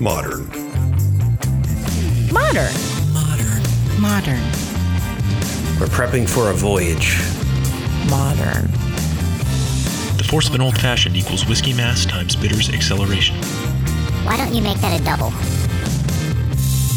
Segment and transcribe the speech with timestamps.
[0.00, 0.46] Modern.
[2.32, 2.72] Modern.
[3.12, 3.62] Modern.
[4.00, 4.40] Modern.
[5.80, 7.18] We're prepping for a voyage.
[8.08, 8.70] Modern.
[10.16, 13.34] The force of an old fashioned equals whiskey mass times bitters acceleration.
[14.24, 15.30] Why don't you make that a double?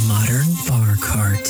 [0.07, 1.47] Modern bar cart.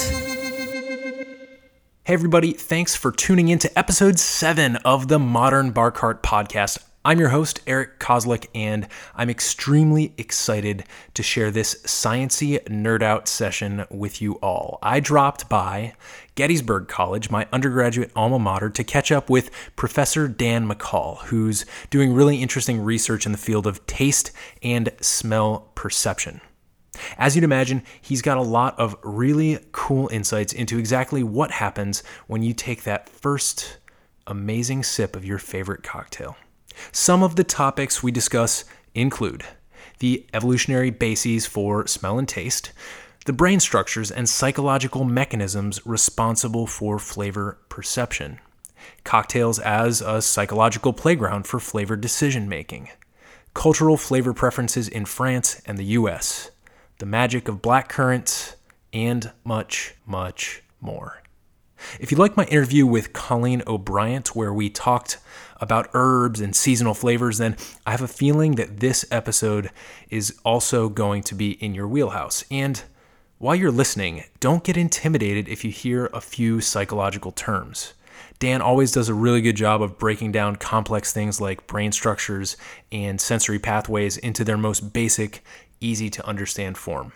[2.05, 6.77] Hey, everybody, thanks for tuning in to episode seven of the Modern Bar Cart podcast.
[7.03, 10.83] I'm your host, Eric Kozlik, and I'm extremely excited
[11.15, 14.77] to share this sciency nerd out session with you all.
[14.83, 15.95] I dropped by
[16.35, 22.13] Gettysburg College, my undergraduate alma mater, to catch up with Professor Dan McCall, who's doing
[22.13, 26.39] really interesting research in the field of taste and smell perception.
[27.17, 32.03] As you'd imagine, he's got a lot of really cool insights into exactly what happens
[32.27, 33.79] when you take that first
[34.27, 36.37] amazing sip of your favorite cocktail.
[36.91, 39.45] Some of the topics we discuss include
[39.99, 42.71] the evolutionary bases for smell and taste,
[43.25, 48.39] the brain structures and psychological mechanisms responsible for flavor perception,
[49.03, 52.89] cocktails as a psychological playground for flavor decision making,
[53.53, 56.49] cultural flavor preferences in France and the US,
[56.97, 58.55] the magic of black currants,
[58.91, 61.21] and much, much more.
[61.99, 65.17] If you like my interview with Colleen O'Bryant, where we talked
[65.61, 67.55] about herbs and seasonal flavors, then
[67.85, 69.69] I have a feeling that this episode
[70.09, 72.43] is also going to be in your wheelhouse.
[72.51, 72.81] And
[73.37, 77.93] while you're listening, don't get intimidated if you hear a few psychological terms.
[78.39, 82.57] Dan always does a really good job of breaking down complex things like brain structures
[82.91, 85.43] and sensory pathways into their most basic,
[85.79, 87.13] easy to understand form.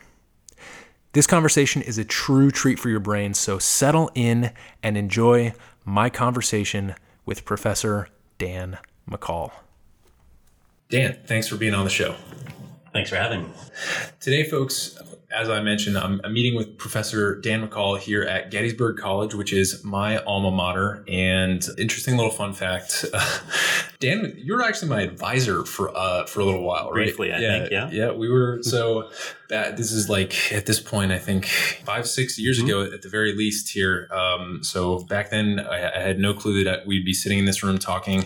[1.14, 4.52] This conversation is a true treat for your brain, so settle in
[4.84, 6.94] and enjoy my conversation
[7.26, 8.78] with Professor Dan
[9.10, 9.52] McCall.
[10.90, 12.16] Dan, thanks for being on the show.
[12.94, 13.50] Thanks for having me.
[14.20, 14.98] Today, folks,
[15.36, 19.52] as I mentioned, I'm, I'm, meeting with Professor Dan McCall here at Gettysburg College, which
[19.52, 21.04] is my alma mater.
[21.08, 23.40] And interesting little fun fact, uh,
[24.00, 27.06] Dan, you're actually my advisor for uh, for a little while, right?
[27.06, 27.34] Briefly.
[27.34, 27.90] I yeah, think, yeah.
[27.92, 29.10] Yeah, we were so.
[29.50, 32.68] That, this is like at this point, I think five, six years Mm-hmm.
[32.68, 34.08] ago at the very least here.
[34.12, 37.62] Um, so back then, I, I, had no clue that we'd be sitting in this
[37.64, 38.26] room talking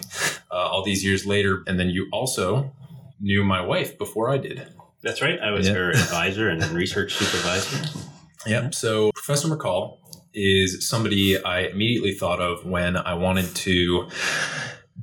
[0.52, 1.64] uh, all these years later.
[1.66, 2.72] And then you also
[3.20, 4.68] knew my wife before I did.
[5.04, 5.40] That's right.
[5.40, 5.74] I was Yeah.
[5.76, 8.00] her advisor and research supervisor.
[8.48, 8.74] Yep.
[8.74, 9.98] So Professor McCall
[10.34, 14.08] is somebody I immediately thought of when I wanted to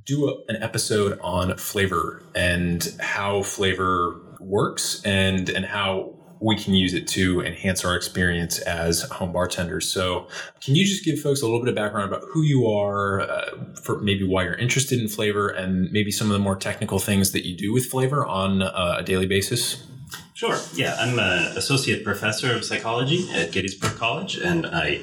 [0.04, 6.74] do a, an episode on flavor and how flavor works and and how we can
[6.74, 9.88] use it to enhance our experience as home bartenders.
[9.88, 10.28] So,
[10.60, 13.50] can you just give folks a little bit of background about who you are, uh,
[13.82, 17.32] for maybe why you're interested in flavor, and maybe some of the more technical things
[17.32, 19.84] that you do with flavor on uh, a daily basis?
[20.34, 20.58] Sure.
[20.74, 25.00] Yeah, I'm an associate professor of psychology at Gettysburg College, and I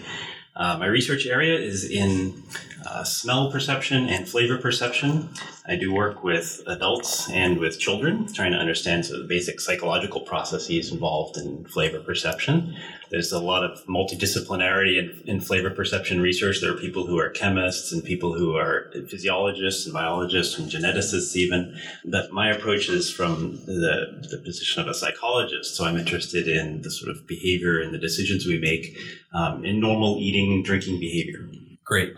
[0.55, 2.43] uh, my research area is in
[2.85, 5.29] uh, smell perception and flavor perception.
[5.67, 9.61] I do work with adults and with children, trying to understand sort of the basic
[9.61, 12.75] psychological processes involved in flavor perception.
[13.09, 16.61] There's a lot of multidisciplinarity in, in flavor perception research.
[16.61, 21.35] There are people who are chemists and people who are physiologists and biologists and geneticists
[21.35, 21.77] even.
[22.05, 25.75] But my approach is from the, the position of a psychologist.
[25.75, 28.97] So I'm interested in the sort of behavior and the decisions we make
[29.33, 31.49] um, in normal eating and drinking behavior.
[31.85, 32.15] Great.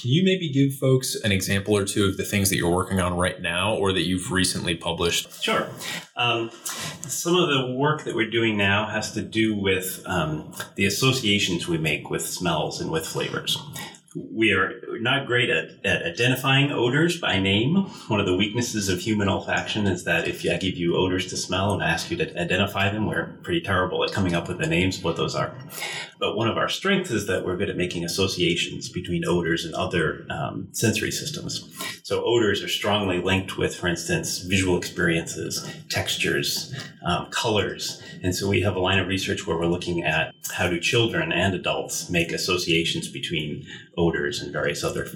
[0.00, 3.00] Can you maybe give folks an example or two of the things that you're working
[3.00, 5.42] on right now or that you've recently published?
[5.42, 5.68] Sure.
[6.16, 6.50] Um,
[7.02, 11.66] some of the work that we're doing now has to do with um, the associations
[11.66, 13.58] we make with smells and with flavors.
[14.14, 17.76] We are not great at, at identifying odors by name.
[18.08, 21.36] One of the weaknesses of human olfaction is that if I give you odors to
[21.36, 24.58] smell and I ask you to identify them, we're pretty terrible at coming up with
[24.58, 25.54] the names of what those are.
[26.20, 29.74] But one of our strengths is that we're good at making associations between odors and
[29.74, 31.66] other um, sensory systems.
[32.02, 36.74] So odors are strongly linked with, for instance, visual experiences, textures,
[37.06, 38.02] um, colors.
[38.22, 41.32] And so we have a line of research where we're looking at how do children
[41.32, 43.66] and adults make associations between
[43.96, 45.08] odors and various other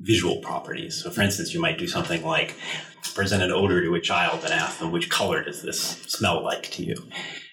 [0.00, 0.94] visual properties.
[1.02, 2.54] So for instance, you might do something like
[3.14, 6.70] present an odor to a child and ask them, which color does this smell like
[6.72, 6.96] to you?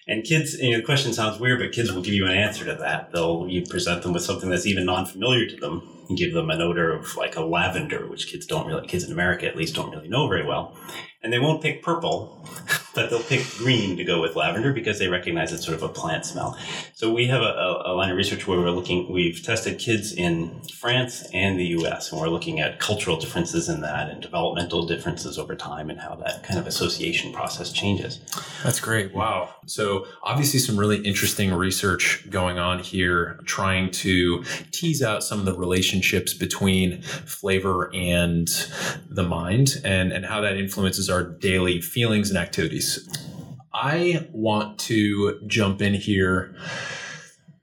[0.06, 2.64] And kids, you know, the question sounds weird, but kids will give you an answer
[2.66, 3.10] to that.
[3.12, 5.88] They'll you present them with something that's even non-familiar to them.
[6.10, 9.12] You give them an odor of like a lavender, which kids don't really, kids in
[9.12, 10.76] America at least don't really know very well.
[11.24, 12.46] And they won't pick purple,
[12.94, 15.88] but they'll pick green to go with lavender because they recognize it's sort of a
[15.88, 16.56] plant smell.
[16.92, 20.60] So we have a, a, line of research where we're looking, we've tested kids in
[20.78, 25.38] France and the US, and we're looking at cultural differences in that and developmental differences
[25.38, 28.20] over time and how that kind of association process changes.
[28.62, 29.14] That's great.
[29.14, 29.54] Wow.
[29.66, 35.46] So, obviously, some really interesting research going on here, trying to tease out some of
[35.46, 38.48] the relationships between flavor and
[39.08, 43.08] the mind and, and how that influences our daily feelings and activities.
[43.72, 46.54] I want to jump in here,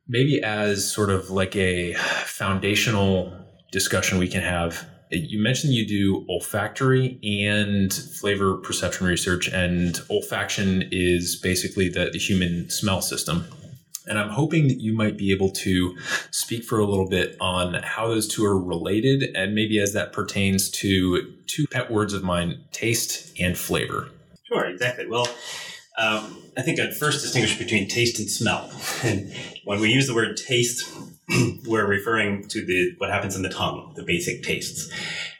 [0.07, 1.93] maybe as sort of like a
[2.25, 3.33] foundational
[3.71, 4.85] discussion we can have.
[5.09, 12.19] You mentioned you do olfactory and flavor perception research, and olfaction is basically the, the
[12.19, 13.45] human smell system.
[14.07, 15.95] And I'm hoping that you might be able to
[16.31, 20.11] speak for a little bit on how those two are related, and maybe as that
[20.11, 24.09] pertains to two pet words of mine taste and flavor.
[24.47, 25.07] Sure, exactly.
[25.07, 25.27] Well,
[25.97, 28.71] um, I think I'd first distinguish between taste and smell.
[29.03, 29.33] And
[29.65, 30.89] when we use the word taste,
[31.65, 34.91] we're referring to the what happens in the tongue, the basic tastes.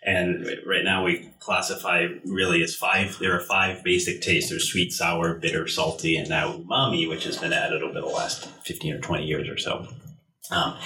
[0.04, 3.18] And right now we classify really as five.
[3.20, 4.50] There are five basic tastes.
[4.50, 8.46] There's sweet, sour, bitter, salty, and now umami, which has been added over the last
[8.64, 9.88] 15 or 20 years or so.
[10.52, 10.78] Um,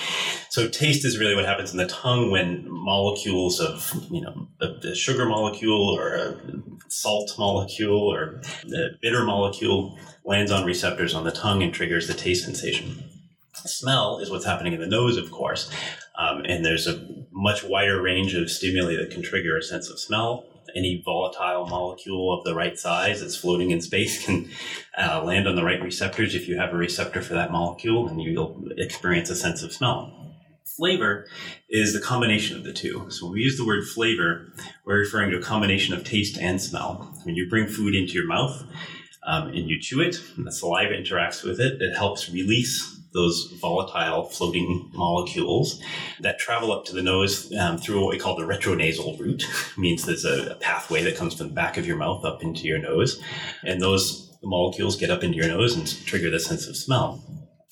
[0.50, 4.80] so taste is really what happens in the tongue when molecules of, you know, the,
[4.82, 6.36] the sugar molecule or a
[6.88, 12.14] salt molecule or the bitter molecule lands on receptors on the tongue and triggers the
[12.14, 13.04] taste sensation.
[13.54, 15.72] Smell is what's happening in the nose, of course,
[16.18, 20.00] um, and there's a much wider range of stimuli that can trigger a sense of
[20.00, 20.46] smell
[20.76, 24.50] any volatile molecule of the right size that's floating in space can
[24.98, 28.22] uh, land on the right receptors if you have a receptor for that molecule, and
[28.22, 30.12] you'll experience a sense of smell.
[30.78, 31.26] Flavor
[31.70, 33.10] is the combination of the two.
[33.10, 34.52] So when we use the word flavor,
[34.86, 37.14] we're referring to a combination of taste and smell.
[37.24, 38.62] When you bring food into your mouth
[39.26, 43.52] um, and you chew it, and the saliva interacts with it, it helps release those
[43.60, 45.82] volatile floating molecules
[46.20, 49.44] that travel up to the nose um, through what we call the retronasal route.
[49.78, 52.68] Means there's a, a pathway that comes from the back of your mouth up into
[52.68, 53.20] your nose,
[53.64, 57.24] and those molecules get up into your nose and trigger the sense of smell.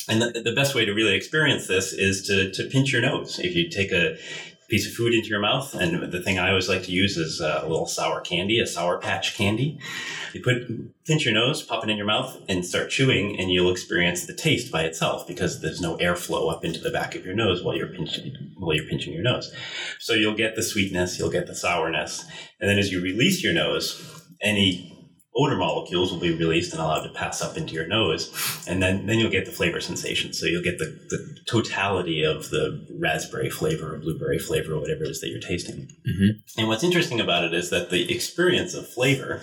[0.10, 3.39] And the, the best way to really experience this is to, to pinch your nose.
[3.39, 4.18] If you take a
[4.69, 5.74] piece of food into your mouth.
[5.74, 8.68] And the thing I always like to use is uh, a little sour candy, a
[8.68, 9.80] sour patch candy.
[10.33, 10.68] You put
[11.06, 14.33] pinch your nose, pop it in your mouth, and start chewing, and you'll experience the
[14.33, 17.75] taste by itself because there's no airflow up into the back of your nose while
[17.75, 19.54] you're pinching while you're pinching your nose.
[20.00, 22.25] So you'll get the sweetness, you'll get the sourness,
[22.60, 24.01] and then as you release your nose,
[24.42, 24.93] any
[25.36, 28.32] odor molecules will be released and allowed to pass up into your nose.
[28.68, 30.34] And then, then you'll get the flavor sensation.
[30.34, 35.04] So you'll get the, the totality of the raspberry flavor or blueberry flavor or whatever
[35.04, 35.88] it is that you're tasting.
[36.08, 36.60] Mm-hmm.
[36.60, 39.42] And what's interesting about it is that the experience of flavor,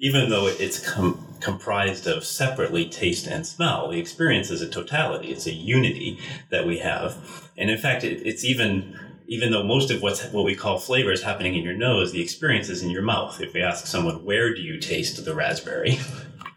[0.00, 5.28] even though it's com- comprised of separately taste and smell, the experience is a totality.
[5.28, 6.18] It's a unity
[6.50, 7.50] that we have.
[7.56, 11.12] And in fact, it, it's even even though most of what's what we call flavor
[11.12, 13.40] is happening in your nose, the experience is in your mouth.
[13.40, 15.98] If we ask someone, where do you taste the raspberry?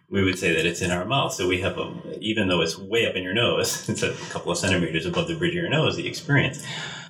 [0.07, 1.33] We would say that it's in our mouth.
[1.33, 1.91] So we have a,
[2.21, 5.35] even though it's way up in your nose, it's a couple of centimeters above the
[5.35, 6.63] bridge of your nose, the experience,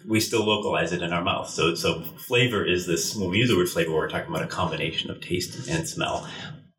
[0.08, 1.50] we still localize it in our mouth.
[1.50, 4.48] So, so flavor is this, when we use the word flavor, we're talking about a
[4.48, 6.28] combination of taste and smell.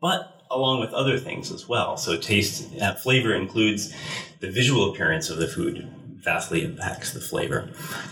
[0.00, 1.96] But along with other things as well.
[1.96, 3.94] So taste, uh, flavor includes
[4.40, 5.88] the visual appearance of the food,
[6.26, 7.68] vastly impacts the flavor.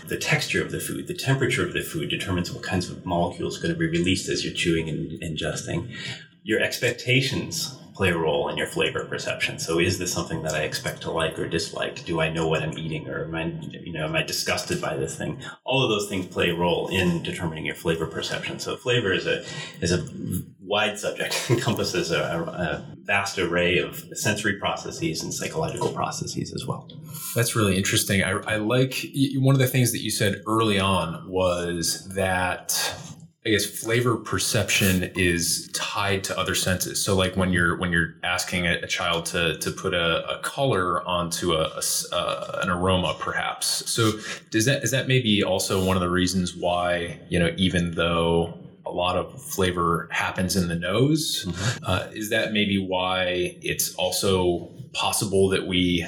[0.07, 3.59] The texture of the food, the temperature of the food determines what kinds of molecules
[3.59, 5.93] are going to be released as you're chewing and ingesting.
[6.43, 9.57] Your expectations play a role in your flavor perception.
[9.57, 12.03] So is this something that I expect to like or dislike?
[12.03, 14.97] Do I know what I'm eating or am I, you know, am I disgusted by
[14.97, 15.41] this thing?
[15.63, 18.59] All of those things play a role in determining your flavor perception.
[18.59, 19.45] So flavor is a,
[19.79, 20.05] is a
[20.59, 26.89] wide subject, encompasses a, a vast array of sensory processes and psychological processes as well.
[27.33, 28.23] That's really interesting.
[28.23, 32.93] I, I like one of the things that you said early on was that
[33.45, 37.03] I guess flavor perception is tied to other senses.
[37.03, 40.39] So, like when you're when you're asking a, a child to to put a, a
[40.39, 43.87] color onto a, a uh, an aroma, perhaps.
[43.89, 44.13] So,
[44.49, 48.57] does that is that maybe also one of the reasons why you know even though
[48.83, 51.85] a lot of flavor happens in the nose, mm-hmm.
[51.85, 56.03] uh, is that maybe why it's also possible that we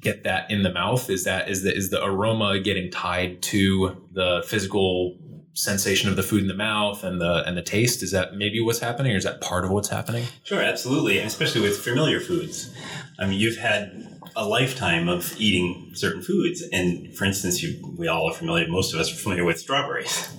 [0.00, 1.10] get that in the mouth?
[1.10, 5.16] Is that is the is the aroma getting tied to the physical
[5.58, 8.02] sensation of the food in the mouth and the and the taste?
[8.02, 10.24] Is that maybe what's happening or is that part of what's happening?
[10.44, 12.72] Sure absolutely and especially with familiar foods.
[13.18, 18.06] I mean you've had a lifetime of eating certain foods and for instance you we
[18.06, 20.28] all are familiar most of us are familiar with strawberries.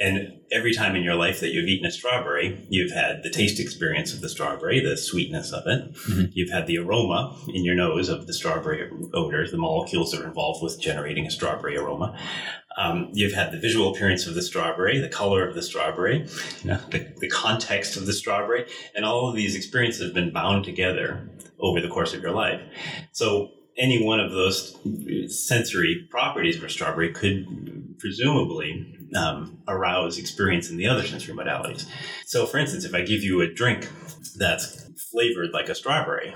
[0.00, 3.58] And every time in your life that you've eaten a strawberry, you've had the taste
[3.58, 5.92] experience of the strawberry, the sweetness of it.
[5.92, 6.24] Mm-hmm.
[6.32, 10.26] You've had the aroma in your nose of the strawberry odor, the molecules that are
[10.28, 12.16] involved with generating a strawberry aroma.
[12.78, 16.28] Um, you've had the visual appearance of the strawberry, the color of the strawberry,
[16.62, 20.32] you know, the, the context of the strawberry, and all of these experiences have been
[20.32, 22.60] bound together over the course of your life.
[23.10, 24.76] So any one of those
[25.28, 31.86] sensory properties of a strawberry could presumably um, arouse experience in the other sensory modalities.
[32.26, 33.88] So, for instance, if I give you a drink
[34.36, 36.34] that's flavored like a strawberry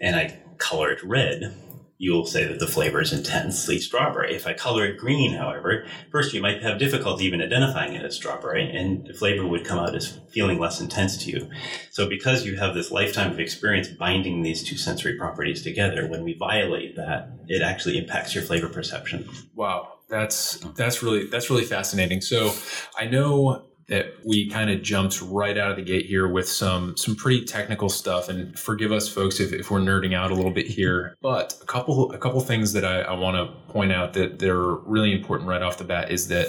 [0.00, 1.54] and I color it red,
[1.98, 4.34] you'll say that the flavor is intensely strawberry.
[4.34, 8.14] If I color it green, however, first you might have difficulty even identifying it as
[8.14, 11.50] strawberry, and the flavor would come out as feeling less intense to you.
[11.90, 16.22] So, because you have this lifetime of experience binding these two sensory properties together, when
[16.22, 19.28] we violate that, it actually impacts your flavor perception.
[19.56, 22.20] Wow, that's that's really that's really fascinating.
[22.20, 22.52] So
[22.96, 26.96] I know that we kind of jumped right out of the gate here with some
[26.96, 28.28] some pretty technical stuff.
[28.28, 31.66] And forgive us folks if, if we're nerding out a little bit here but a
[31.66, 35.48] couple a couple things that i, I want to point out that they're really important
[35.48, 36.48] right off the bat is that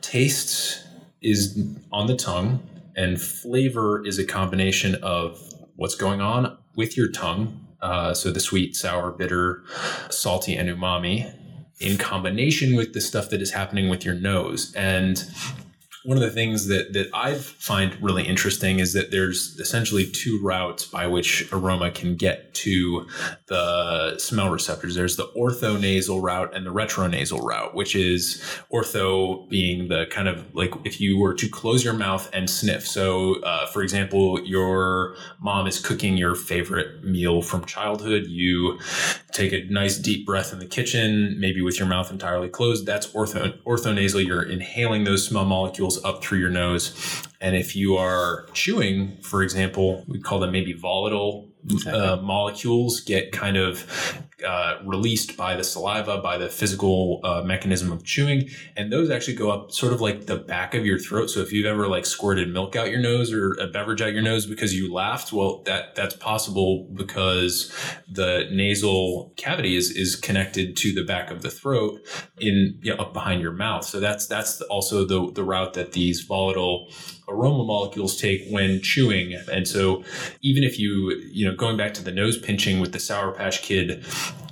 [0.00, 0.84] taste
[1.20, 1.58] is
[1.92, 2.60] on the tongue
[2.96, 5.40] and flavor is a combination of
[5.76, 9.62] what's going on with your tongue uh, so the sweet sour bitter
[10.10, 11.34] salty and umami
[11.80, 14.72] in combination with the stuff that is happening with your nose.
[14.74, 15.24] And
[16.04, 20.40] one of the things that that I find really interesting is that there's essentially two
[20.42, 23.06] routes by which aroma can get to
[23.46, 24.94] the smell receptors.
[24.94, 28.42] There's the orthonasal route and the retronasal route, which is
[28.72, 32.86] ortho being the kind of like if you were to close your mouth and sniff.
[32.86, 38.24] So, uh, for example, your mom is cooking your favorite meal from childhood.
[38.26, 38.78] You
[39.32, 42.86] take a nice deep breath in the kitchen, maybe with your mouth entirely closed.
[42.86, 44.26] That's ortho orthonasal.
[44.26, 47.22] You're inhaling those smell molecules up through your nose.
[47.40, 51.50] And if you are chewing, for example, we call them maybe volatile
[51.86, 57.92] uh, molecules get kind of uh, released by the saliva, by the physical uh, mechanism
[57.92, 61.28] of chewing, and those actually go up sort of like the back of your throat.
[61.28, 64.22] So if you've ever like squirted milk out your nose or a beverage out your
[64.22, 67.72] nose because you laughed, well, that that's possible because
[68.10, 72.00] the nasal cavity is is connected to the back of the throat
[72.38, 73.84] in you know, up behind your mouth.
[73.84, 76.90] So that's that's also the the route that these volatile
[77.30, 79.34] aroma molecules take when chewing.
[79.50, 80.04] And so
[80.42, 83.62] even if you, you know, going back to the nose pinching with the Sour Patch
[83.62, 84.04] Kid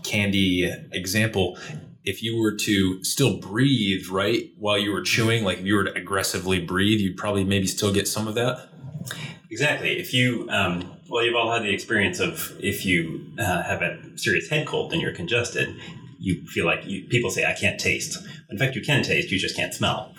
[0.05, 1.59] candy example,
[2.05, 5.85] if you were to still breathe, right, while you were chewing, like if you were
[5.85, 8.69] to aggressively breathe, you'd probably maybe still get some of that.
[9.51, 9.99] Exactly.
[9.99, 13.99] If you, um, well, you've all had the experience of if you uh, have a
[14.17, 15.75] serious head cold and you're congested,
[16.19, 18.19] you feel like you, people say, I can't taste.
[18.51, 20.13] In fact, you can taste, you just can't smell.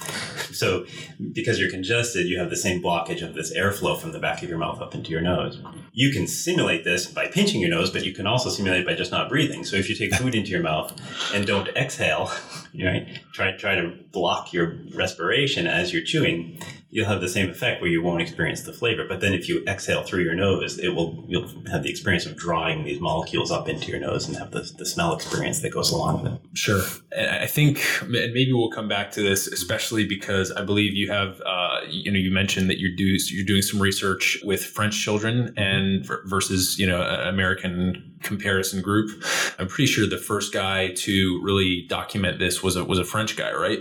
[0.51, 0.86] So,
[1.34, 4.50] because you're congested, you have the same blockage of this airflow from the back of
[4.50, 5.60] your mouth up into your nose.
[5.91, 9.12] You can simulate this by pinching your nose, but you can also simulate by just
[9.12, 9.63] not breathing.
[9.63, 10.96] So, if you take food into your mouth
[11.34, 12.32] and don't exhale,
[12.84, 16.60] right, try try to block your respiration as you're chewing,
[16.91, 19.05] you'll have the same effect where you won't experience the flavor.
[19.08, 22.36] But then if you exhale through your nose, it will you'll have the experience of
[22.36, 25.91] drawing these molecules up into your nose and have the, the smell experience that goes
[25.91, 26.41] along with it.
[26.53, 26.81] Sure.
[27.15, 31.12] And I think and maybe we'll come back to this, especially because I believe you
[31.12, 35.00] have, uh, you know, you mentioned that you're, do, you're doing some research with French
[35.00, 39.24] children and versus, you know, American comparison group.
[39.60, 43.38] I'm pretty sure the first guy to really document this was a, was a French
[43.38, 43.79] guy, right?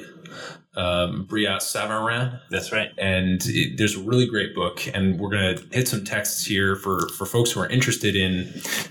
[0.78, 2.40] Um, Savarin.
[2.50, 2.90] That's right.
[2.97, 6.76] And it, there's a really great book, and we're going to hit some texts here
[6.76, 8.47] for, for folks who are interested in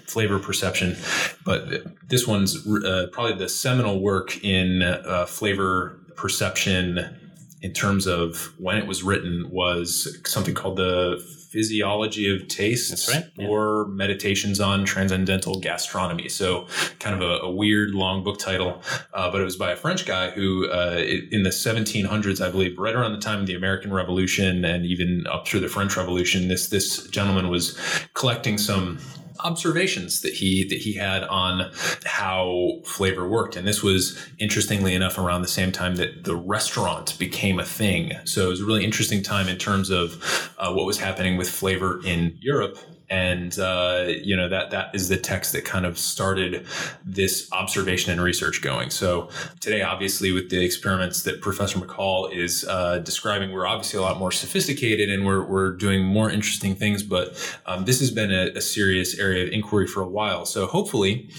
[0.06, 0.98] flavor perception.
[1.46, 7.27] But this one's uh, probably the seminal work in uh, flavor perception
[7.62, 13.26] in terms of when it was written was something called the Physiology of Taste right,
[13.36, 13.48] yeah.
[13.48, 16.30] or Meditations on Transcendental Gastronomy.
[16.30, 16.68] So,
[17.00, 18.82] kind of a, a weird long book title,
[19.14, 22.78] uh, but it was by a French guy who, uh, in the 1700s, I believe,
[22.78, 26.50] right around the time of the American Revolution and even up through the French Revolution,
[26.50, 27.78] this this gentleman was
[28.14, 29.00] collecting some
[29.40, 31.72] observations that he that he had on
[32.06, 33.56] how flavor worked.
[33.56, 38.14] And this was interestingly enough around the same time that the restaurant became a thing.
[38.26, 41.50] So it was a really interesting time in terms of uh, what was happening with
[41.50, 42.78] flavor in Europe
[43.10, 46.66] and uh, you know that that is the text that kind of started
[47.06, 48.90] this observation and research going.
[48.90, 54.02] So today, obviously, with the experiments that Professor McCall is uh, describing, we're obviously a
[54.02, 57.04] lot more sophisticated and we're we're doing more interesting things.
[57.04, 60.46] But um, this has been a, a serious area of inquiry for a while.
[60.46, 61.30] So hopefully,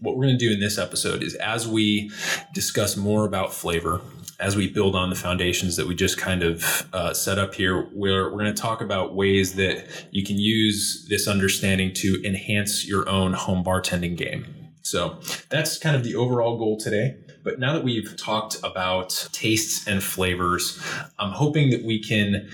[0.00, 2.10] what we're going to do in this episode is as we
[2.52, 4.00] discuss more about flavor
[4.44, 7.88] as we build on the foundations that we just kind of uh, set up here,
[7.94, 12.86] we're, we're going to talk about ways that you can use this understanding to enhance
[12.86, 14.44] your own home bartending game.
[14.82, 17.16] So that's kind of the overall goal today.
[17.42, 20.78] But now that we've talked about tastes and flavors,
[21.18, 22.50] I'm hoping that we can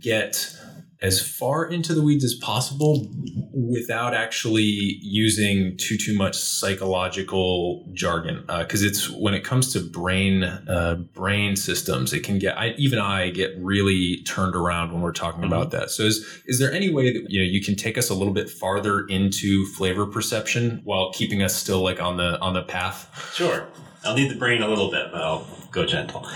[0.00, 0.52] get
[1.02, 3.10] as far into the weeds as possible
[3.52, 9.80] without actually using too too much psychological jargon because uh, it's when it comes to
[9.80, 15.00] brain uh, brain systems it can get I, even I get really turned around when
[15.00, 15.52] we're talking mm-hmm.
[15.52, 15.90] about that.
[15.90, 18.34] So is is there any way that you know you can take us a little
[18.34, 23.32] bit farther into flavor perception while keeping us still like on the on the path?
[23.34, 23.66] Sure
[24.04, 26.26] I'll need the brain a little bit, but I'll go gentle.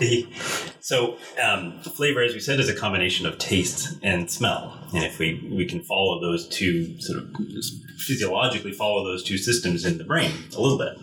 [0.80, 4.78] so, um, flavor, as we said, is a combination of taste and smell.
[4.92, 7.34] And if we, we can follow those two, sort of
[7.98, 10.98] physiologically follow those two systems in the brain a little bit.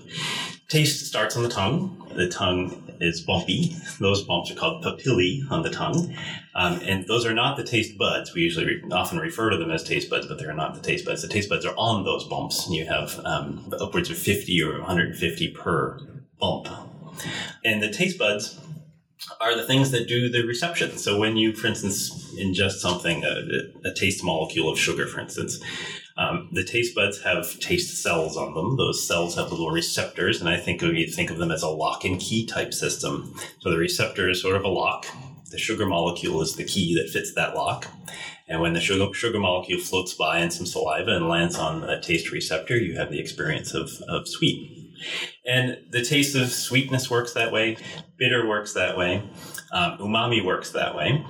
[0.69, 2.11] Taste starts on the tongue.
[2.15, 3.75] The tongue is bumpy.
[3.99, 6.15] Those bumps are called papillae on the tongue.
[6.55, 8.33] Um, and those are not the taste buds.
[8.33, 11.05] We usually re- often refer to them as taste buds, but they're not the taste
[11.05, 11.21] buds.
[11.21, 12.65] The taste buds are on those bumps.
[12.65, 15.99] And you have um, upwards of 50 or 150 per
[16.39, 16.67] bump.
[17.63, 18.59] And the taste buds
[19.39, 20.97] are the things that do the reception.
[20.97, 25.59] So when you, for instance, ingest something, a, a taste molecule of sugar, for instance,
[26.17, 28.77] um, the taste buds have taste cells on them.
[28.77, 32.05] Those cells have little receptors, and I think we think of them as a lock
[32.05, 33.35] and key type system.
[33.59, 35.07] So the receptor is sort of a lock.
[35.49, 37.87] The sugar molecule is the key that fits that lock.
[38.47, 42.01] And when the sugar, sugar molecule floats by in some saliva and lands on a
[42.01, 44.93] taste receptor, you have the experience of, of sweet.
[45.45, 47.77] And the taste of sweetness works that way,
[48.17, 49.23] bitter works that way,
[49.71, 51.25] um, umami works that way.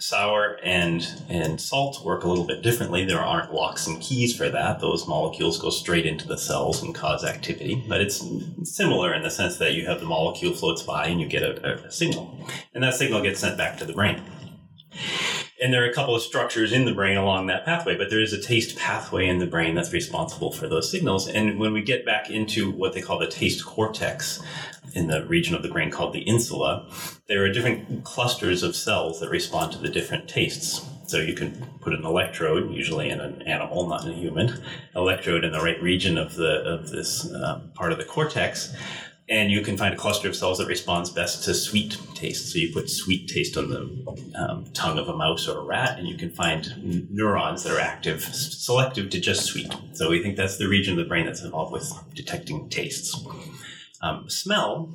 [0.00, 3.04] Sour and and salt work a little bit differently.
[3.04, 4.80] There aren't locks and keys for that.
[4.80, 7.84] Those molecules go straight into the cells and cause activity.
[7.86, 8.24] But it's
[8.64, 11.84] similar in the sense that you have the molecule floats by and you get a,
[11.84, 14.22] a signal, and that signal gets sent back to the brain
[15.60, 18.20] and there are a couple of structures in the brain along that pathway, but there
[18.20, 21.28] is a taste pathway in the brain that's responsible for those signals.
[21.28, 24.40] And when we get back into what they call the taste cortex
[24.94, 26.88] in the region of the brain called the insula,
[27.28, 30.86] there are different clusters of cells that respond to the different tastes.
[31.06, 34.62] So you can put an electrode, usually in an animal, not in a human,
[34.94, 38.72] electrode in the right region of the of this uh, part of the cortex
[39.30, 42.52] and you can find a cluster of cells that responds best to sweet taste.
[42.52, 45.98] So you put sweet taste on the um, tongue of a mouse or a rat,
[45.98, 49.72] and you can find neurons that are active, selective to just sweet.
[49.92, 53.24] So we think that's the region of the brain that's involved with detecting tastes.
[54.02, 54.92] Um, smell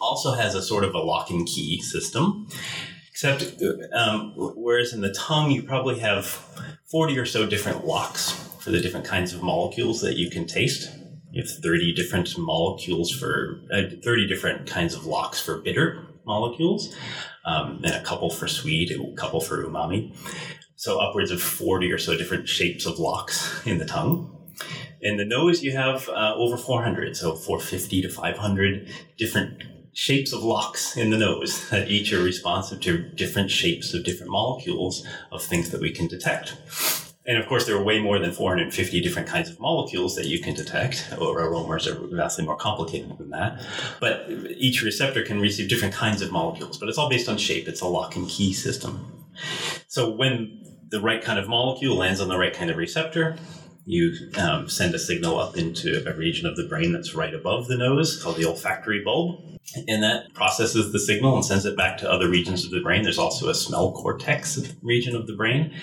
[0.00, 2.48] also has a sort of a lock and key system,
[3.10, 6.24] except um, whereas in the tongue you probably have
[6.86, 10.90] 40 or so different locks for the different kinds of molecules that you can taste.
[11.30, 16.94] You have 30 different molecules for uh, 30 different kinds of locks for bitter molecules,
[17.44, 20.16] um, and a couple for sweet, a couple for umami.
[20.76, 24.34] So upwards of 40 or so different shapes of locks in the tongue.
[25.00, 29.62] In the nose, you have uh, over 400, so 450 to 500 different
[29.92, 34.30] shapes of locks in the nose that each are responsive to different shapes of different
[34.30, 37.07] molecules of things that we can detect.
[37.28, 40.40] And of course, there are way more than 450 different kinds of molecules that you
[40.40, 43.62] can detect, or aromas are vastly more complicated than that.
[44.00, 47.68] But each receptor can receive different kinds of molecules, but it's all based on shape.
[47.68, 49.26] It's a lock and key system.
[49.88, 53.36] So when the right kind of molecule lands on the right kind of receptor,
[53.84, 57.68] you um, send a signal up into a region of the brain that's right above
[57.68, 59.44] the nose called the olfactory bulb.
[59.86, 63.02] And that processes the signal and sends it back to other regions of the brain.
[63.02, 65.74] There's also a smell cortex region of the brain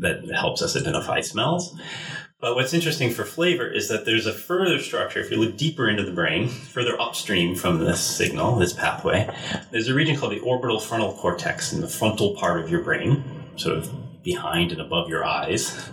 [0.00, 1.78] that helps us identify smells.
[2.38, 5.20] But what's interesting for flavor is that there's a further structure.
[5.20, 9.28] If you look deeper into the brain, further upstream from this signal, this pathway,
[9.70, 13.24] there's a region called the orbital frontal cortex in the frontal part of your brain,
[13.56, 15.90] sort of behind and above your eyes.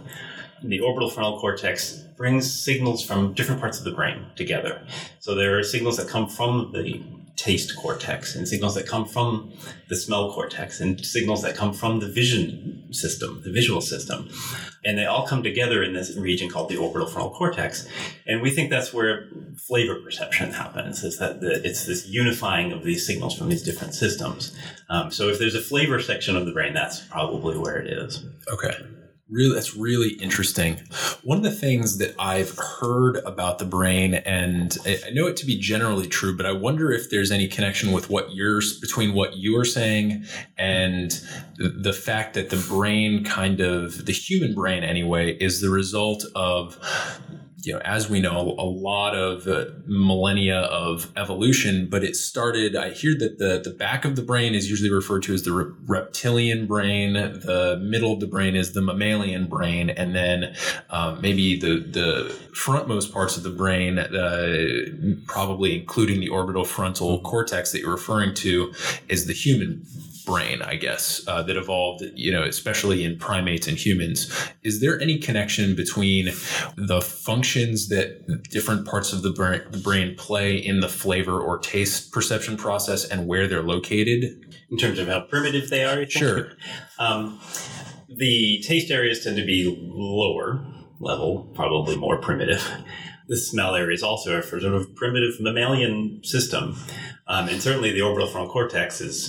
[0.62, 4.82] The orbital frontal cortex brings signals from different parts of the brain together.
[5.20, 7.04] So there are signals that come from the
[7.36, 9.52] taste cortex and signals that come from
[9.90, 14.30] the smell cortex and signals that come from the vision system, the visual system.
[14.86, 17.88] And they all come together in this region called the orbital frontal cortex.
[18.28, 22.84] And we think that's where flavor perception happens, is that the, it's this unifying of
[22.84, 24.56] these signals from these different systems.
[24.90, 28.24] Um, so if there's a flavor section of the brain, that's probably where it is.
[28.52, 28.76] Okay.
[29.30, 30.82] Really, that's really interesting.
[31.24, 35.46] One of the things that I've heard about the brain, and I know it to
[35.46, 39.38] be generally true, but I wonder if there's any connection with what you're between what
[39.38, 40.26] you're saying
[40.58, 41.12] and
[41.58, 46.78] the fact that the brain, kind of the human brain anyway, is the result of
[47.64, 52.76] you know, as we know, a lot of uh, millennia of evolution, but it started.
[52.76, 55.54] I hear that the the back of the brain is usually referred to as the
[55.54, 57.14] re- reptilian brain.
[57.14, 60.56] The middle of the brain is the mammalian brain, and then
[60.90, 67.22] um, maybe the the frontmost parts of the brain, uh, probably including the orbital frontal
[67.22, 68.74] cortex that you're referring to,
[69.08, 69.86] is the human
[70.26, 74.32] brain, I guess, uh, that evolved, you know, especially in primates and humans.
[74.64, 76.26] Is there any connection between
[76.76, 81.58] the functions that different parts of the brain, the brain play in the flavor or
[81.60, 84.24] taste perception process and where they're located?
[84.70, 86.06] In terms of how primitive they are?
[86.10, 86.54] Sure.
[87.00, 87.40] Um,
[88.10, 90.66] the taste areas tend to be lower
[91.00, 92.66] level, probably more primitive.
[93.28, 96.76] The smell areas also are for sort of primitive mammalian system.
[97.26, 99.28] Um, and certainly the orbital frontal cortex is,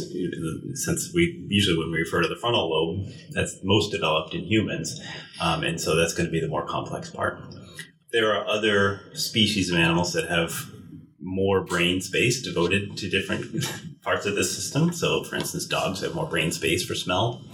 [0.85, 5.01] since we usually when we refer to the frontal lobe, that's most developed in humans.
[5.41, 7.41] Um, and so that's going to be the more complex part.
[8.11, 10.71] There are other species of animals that have
[11.21, 13.65] more brain space devoted to different
[14.03, 14.93] parts of the system.
[14.93, 17.45] So, for instance, dogs have more brain space for smell.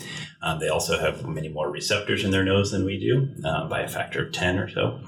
[0.42, 3.80] Um, they also have many more receptors in their nose than we do, um, by
[3.80, 5.00] a factor of 10 or so.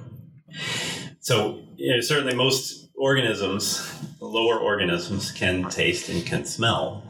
[1.21, 7.03] So, you know, certainly most organisms, lower organisms, can taste and can smell.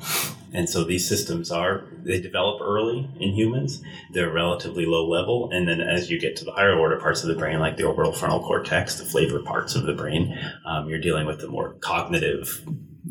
[0.55, 3.83] And so these systems are, they develop early in humans.
[4.11, 5.51] They're relatively low level.
[5.53, 7.85] And then as you get to the higher order parts of the brain, like the
[7.85, 11.75] orbital frontal cortex, the flavor parts of the brain, um, you're dealing with the more
[11.81, 12.63] cognitive,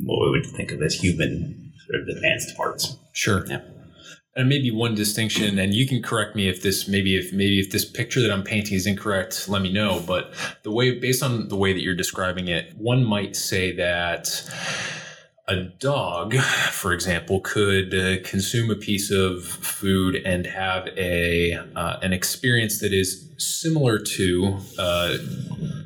[0.04, 2.98] what we would think of as human sort of advanced parts.
[3.12, 3.46] Sure.
[3.48, 3.62] Yeah.
[4.34, 7.70] And maybe one distinction, and you can correct me if this maybe if maybe if
[7.72, 10.02] this picture that I'm painting is incorrect, let me know.
[10.08, 14.50] But the way based on the way that you're describing it, one might say that
[15.52, 16.36] a dog,
[16.72, 22.80] for example, could uh, consume a piece of food and have a uh, an experience
[22.80, 25.18] that is similar to uh,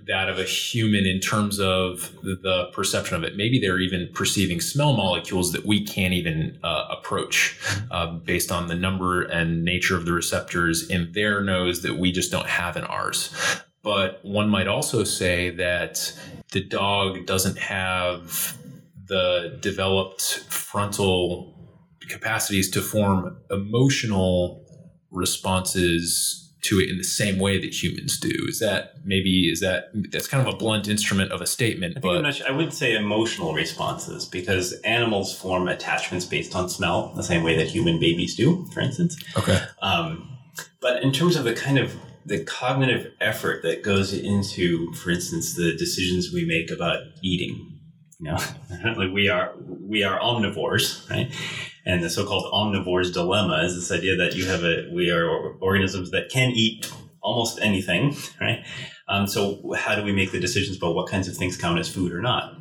[0.07, 3.35] that of a human in terms of the perception of it.
[3.35, 8.67] Maybe they're even perceiving smell molecules that we can't even uh, approach uh, based on
[8.67, 12.77] the number and nature of the receptors in their nose that we just don't have
[12.77, 13.33] in ours.
[13.81, 16.13] But one might also say that
[16.51, 18.57] the dog doesn't have
[19.07, 21.53] the developed frontal
[22.09, 24.65] capacities to form emotional
[25.11, 28.31] responses to it in the same way that humans do.
[28.47, 31.99] Is that maybe is that that's kind of a blunt instrument of a statement, I,
[31.99, 37.23] but much, I would say emotional responses because animals form attachments based on smell, the
[37.23, 39.15] same way that human babies do, for instance.
[39.37, 39.59] okay.
[39.81, 40.37] Um,
[40.81, 45.55] but in terms of the kind of the cognitive effort that goes into, for instance,
[45.55, 47.74] the decisions we make about eating,
[48.25, 48.39] know,
[48.97, 51.33] like we are we are omnivores, right?
[51.85, 56.11] And the so-called omnivore's dilemma is this idea that you have a we are organisms
[56.11, 58.65] that can eat almost anything, right?
[59.07, 61.89] Um, so how do we make the decisions about what kinds of things count as
[61.89, 62.59] food or not?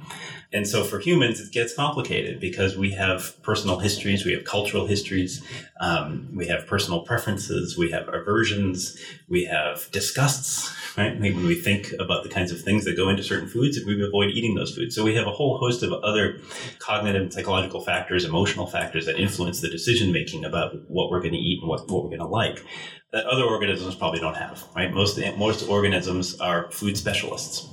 [0.55, 4.87] And so for humans, it gets complicated because we have personal histories, we have cultural
[4.87, 5.43] histories,
[5.81, 8.97] um, we have personal preferences, we have aversions,
[9.29, 11.19] we have disgusts, right?
[11.19, 14.31] When we think about the kinds of things that go into certain foods, we avoid
[14.31, 14.95] eating those foods.
[14.95, 16.39] So we have a whole host of other
[16.79, 21.33] cognitive and psychological factors, emotional factors that influence the decision making about what we're going
[21.33, 22.65] to eat and what, what we're going to like
[23.11, 24.93] that other organisms probably don't have, right?
[24.93, 27.69] Most, most organisms are food specialists.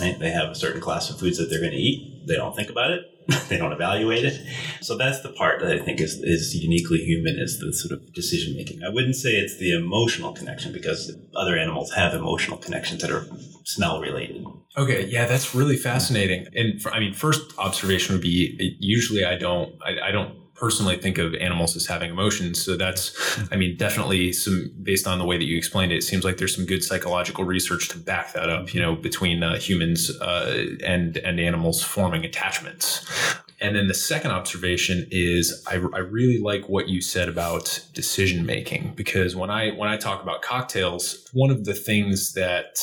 [0.00, 0.18] Right?
[0.18, 2.26] They have a certain class of foods that they're going to eat.
[2.26, 3.02] They don't think about it.
[3.48, 4.40] they don't evaluate it.
[4.82, 8.12] So that's the part that I think is, is uniquely human is the sort of
[8.12, 8.82] decision making.
[8.84, 13.26] I wouldn't say it's the emotional connection because other animals have emotional connections that are
[13.64, 14.44] smell related.
[14.76, 16.46] Okay, yeah, that's really fascinating.
[16.54, 20.96] And for, I mean, first observation would be usually I don't I, I don't personally
[20.96, 22.64] think of animals as having emotions.
[22.64, 26.02] So that's, I mean, definitely some based on the way that you explained it, it
[26.02, 28.72] seems like there's some good psychological research to back that up.
[28.72, 33.04] You know, between uh, humans uh, and and animals forming attachments.
[33.60, 38.44] And then the second observation is I, I really like what you said about decision
[38.44, 42.76] making because when I when I talk about cocktails, one of the things that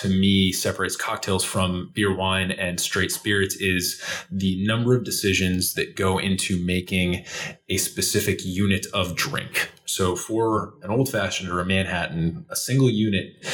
[0.00, 5.74] to me separates cocktails from beer, wine, and straight spirits is the number of decisions
[5.74, 7.24] that go into making
[7.68, 9.70] a specific unit of drink.
[9.84, 13.46] So for an old fashioned or a Manhattan, a single unit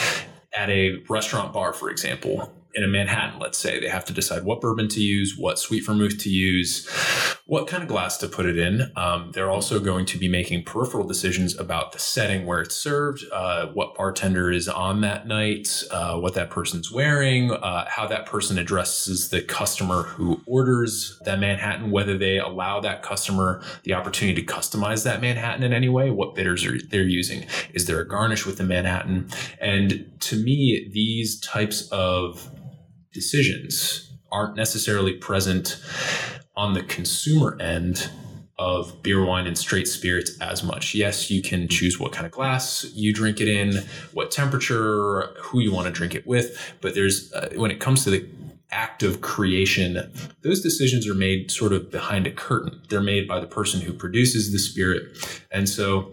[0.53, 4.45] at a restaurant bar, for example, in a Manhattan, let's say, they have to decide
[4.45, 6.89] what bourbon to use, what sweet vermouth to use,
[7.47, 8.93] what kind of glass to put it in.
[8.97, 13.25] Um, they're also going to be making peripheral decisions about the setting where it's served,
[13.33, 18.27] uh, what bartender is on that night, uh, what that person's wearing, uh, how that
[18.27, 24.41] person addresses the customer who orders that Manhattan, whether they allow that customer the opportunity
[24.41, 27.47] to customize that Manhattan in any way, what bitters are they're using.
[27.75, 29.29] Is there a garnish with the Manhattan?
[29.61, 32.51] And to me, these types of
[33.13, 35.81] decisions aren't necessarily present
[36.57, 38.11] on the consumer end
[38.59, 40.95] of beer, wine, and straight spirits as much.
[40.95, 45.61] Yes, you can choose what kind of glass you drink it in, what temperature, who
[45.61, 48.29] you want to drink it with, but there's uh, when it comes to the
[48.71, 52.81] act of creation, those decisions are made sort of behind a curtain.
[52.89, 55.17] They're made by the person who produces the spirit.
[55.51, 56.13] And so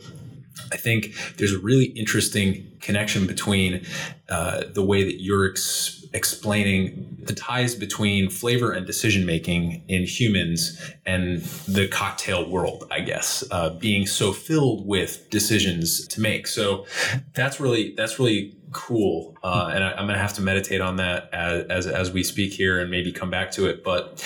[0.72, 3.86] I think there's a really interesting connection between
[4.30, 10.04] uh, the way that you're ex- explaining the ties between flavor and decision making in
[10.04, 16.48] humans and the cocktail world, I guess, uh, being so filled with decisions to make.
[16.48, 16.86] So
[17.34, 21.30] that's really that's really cool, uh, and I, am gonna have to meditate on that
[21.34, 23.84] as, as as we speak here and maybe come back to it.
[23.84, 24.24] But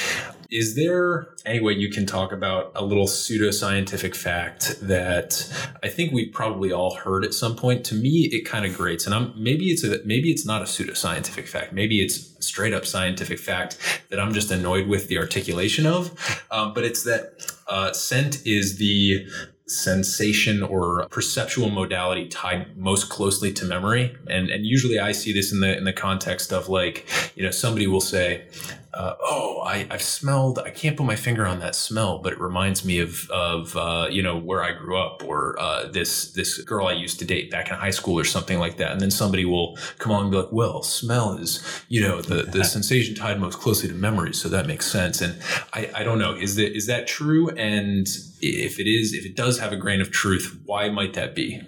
[0.52, 5.50] is there any way you can talk about a little pseudoscientific fact that
[5.82, 7.86] I think we probably all heard at some point?
[7.86, 10.66] To me, it kind of grates, and I'm maybe it's a maybe it's not a
[10.66, 11.72] pseudoscientific fact.
[11.72, 13.78] Maybe it's straight up scientific fact
[14.10, 16.44] that I'm just annoyed with the articulation of.
[16.52, 19.26] Um, but it's that uh, scent is the
[19.68, 25.54] sensation or perceptual modality tied most closely to memory and and usually i see this
[25.54, 28.46] in the in the context of like you know somebody will say
[28.94, 32.42] uh, oh, I, I've smelled, I can't put my finger on that smell, but it
[32.42, 36.62] reminds me of, of uh, you know, where I grew up or uh, this, this
[36.64, 38.92] girl I used to date back in high school or something like that.
[38.92, 42.44] And then somebody will come along and be like, well, smell is, you know, the,
[42.44, 44.34] the sensation tied most closely to memory.
[44.34, 45.22] So that makes sense.
[45.22, 45.42] And
[45.74, 47.50] I, I don't know, is that, is that true?
[47.50, 48.08] And
[48.42, 51.62] if it is, if it does have a grain of truth, why might that be?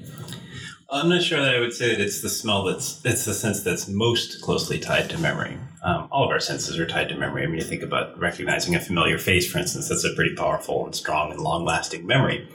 [0.94, 3.64] I'm not sure that I would say that it's the smell that's it's the sense
[3.64, 5.58] that's most closely tied to memory.
[5.82, 7.42] Um, all of our senses are tied to memory.
[7.42, 10.86] I mean, you think about recognizing a familiar face, for instance, that's a pretty powerful
[10.86, 12.48] and strong and long lasting memory.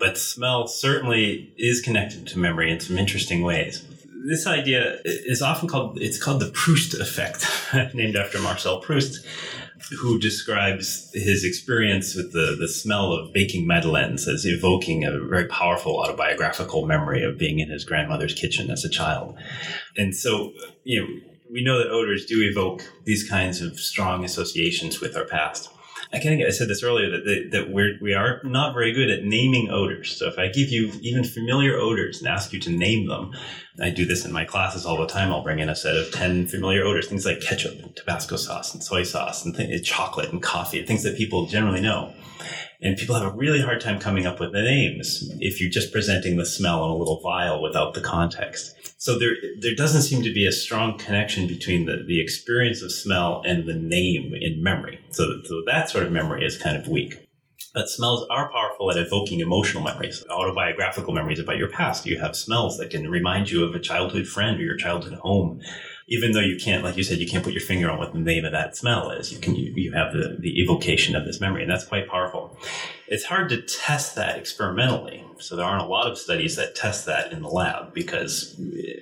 [0.00, 3.86] But smell certainly is connected to memory in some interesting ways.
[4.26, 7.46] This idea is often called it's called the Proust effect,
[7.94, 9.26] named after Marcel Proust
[9.90, 15.46] who describes his experience with the, the smell of baking madeleines as evoking a very
[15.46, 19.36] powerful autobiographical memory of being in his grandmother's kitchen as a child.
[19.96, 20.52] And so,
[20.84, 21.08] you know,
[21.50, 25.68] we know that odors do evoke these kinds of strong associations with our past.
[26.14, 29.24] I think I said this earlier that, that we're, we are not very good at
[29.24, 30.14] naming odors.
[30.14, 33.32] So if I give you even familiar odors and ask you to name them,
[33.80, 35.32] I do this in my classes all the time.
[35.32, 38.74] I'll bring in a set of 10 familiar odors, things like ketchup and Tabasco sauce
[38.74, 42.12] and soy sauce and th- chocolate and coffee, things that people generally know.
[42.82, 45.92] And people have a really hard time coming up with the names if you're just
[45.92, 48.74] presenting the smell in a little vial without the context.
[48.98, 52.92] So there, there doesn't seem to be a strong connection between the, the experience of
[52.92, 55.00] smell and the name in memory.
[55.10, 57.28] So, so that sort of memory is kind of weak.
[57.72, 62.04] But smells are powerful at evoking emotional memories, autobiographical memories about your past.
[62.04, 65.62] You have smells that can remind you of a childhood friend or your childhood home.
[66.08, 68.18] Even though you can't, like you said, you can't put your finger on what the
[68.18, 69.32] name of that smell is.
[69.32, 72.56] You can, you, you have the, the evocation of this memory, and that's quite powerful.
[73.08, 75.24] It's hard to test that experimentally.
[75.38, 78.58] So there aren't a lot of studies that test that in the lab because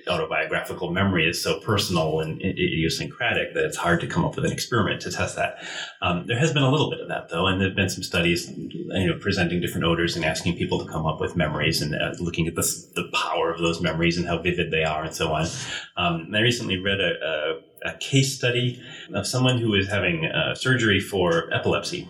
[0.07, 4.51] autobiographical memory is so personal and idiosyncratic that it's hard to come up with an
[4.51, 5.63] experiment to test that.
[6.01, 8.51] Um, there has been a little bit of that though, and there've been some studies,
[8.57, 12.13] you know, presenting different odors and asking people to come up with memories and uh,
[12.19, 12.63] looking at the,
[12.95, 15.47] the power of those memories and how vivid they are and so on.
[15.95, 18.81] Um, I recently read a, a, a, case study
[19.13, 22.07] of someone who was having uh, surgery for epilepsy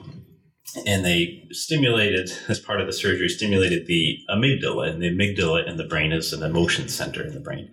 [0.85, 5.77] and they stimulated as part of the surgery stimulated the amygdala and the amygdala in
[5.77, 7.71] the brain is an emotion center in the brain.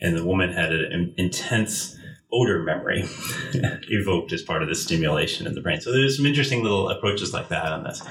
[0.00, 1.96] And the woman had an intense
[2.32, 3.04] odor memory
[3.88, 5.80] evoked as part of the stimulation in the brain.
[5.80, 8.02] So there's some interesting little approaches like that on this.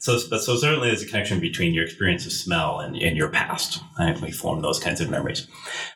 [0.00, 3.28] So but so certainly there's a connection between your experience of smell and, and your
[3.28, 4.18] past right?
[4.20, 5.46] we form those kinds of memories.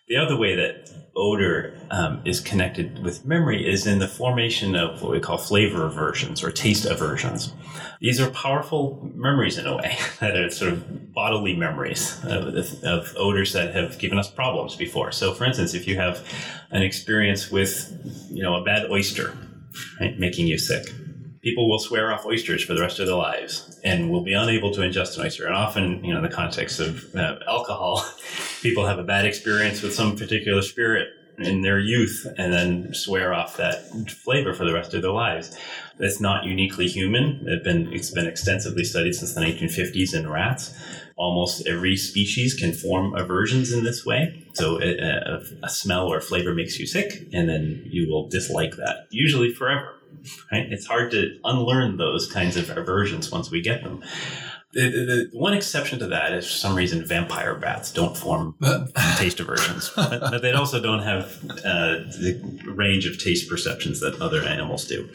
[0.08, 5.02] The other way that odor um, is connected with memory is in the formation of
[5.02, 7.52] what we call flavor aversions or taste aversions.
[8.00, 13.12] These are powerful memories in a way that are sort of bodily memories of, of,
[13.16, 15.12] odors that have given us problems before.
[15.12, 16.26] So, for instance, if you have
[16.70, 19.36] an experience with, you know, a bad oyster,
[20.00, 20.86] right, making you sick,
[21.42, 24.72] people will swear off oysters for the rest of their lives and will be unable
[24.74, 25.46] to ingest an oyster.
[25.46, 28.04] And often, you know, in the context of uh, alcohol,
[28.62, 33.32] people have a bad experience with some particular spirit in their youth and then swear
[33.32, 35.56] off that flavor for the rest of their lives.
[35.98, 37.42] It's not uniquely human.
[37.46, 40.74] It's been it's been extensively studied since the 1950s in rats.
[41.16, 44.46] Almost every species can form aversions in this way.
[44.54, 48.76] So a, a, a smell or flavor makes you sick, and then you will dislike
[48.76, 49.99] that, usually forever.
[50.52, 50.66] Right?
[50.70, 54.02] It's hard to unlearn those kinds of aversions once we get them.
[54.72, 58.54] The, the, the one exception to that is for some reason vampire bats don't form
[59.16, 64.20] taste aversions, but, but they also don't have uh, the range of taste perceptions that
[64.20, 65.08] other animals do.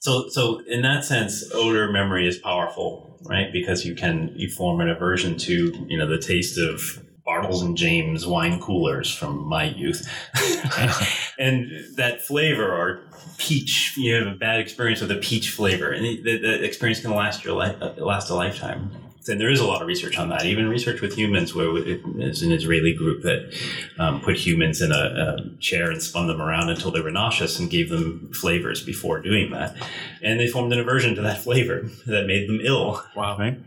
[0.00, 3.52] So, so in that sense, odor memory is powerful, right?
[3.52, 7.76] Because you can you form an aversion to you know the taste of Bartles and
[7.76, 10.08] Jaymes wine coolers from my youth,
[11.38, 13.00] and that flavor or
[13.38, 13.94] peach.
[13.96, 17.54] You have a bad experience with a peach flavor, and the experience can last your
[17.54, 18.90] life, last a lifetime.
[19.28, 22.42] And there is a lot of research on that, even research with humans, where it's
[22.42, 23.52] an Israeli group that
[23.98, 27.58] um, put humans in a, a, chair and spun them around until they were nauseous
[27.58, 29.76] and gave them flavors before doing that.
[30.22, 33.02] And they formed an aversion to that flavor that made them ill.
[33.14, 33.38] Wow.
[33.38, 33.58] Right?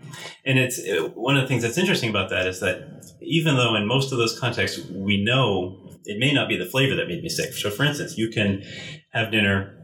[0.45, 0.80] And it's
[1.13, 4.17] one of the things that's interesting about that is that even though in most of
[4.17, 7.54] those contexts we know it may not be the flavor that made me sick.
[7.54, 8.63] So, for instance, you can
[9.12, 9.76] have dinner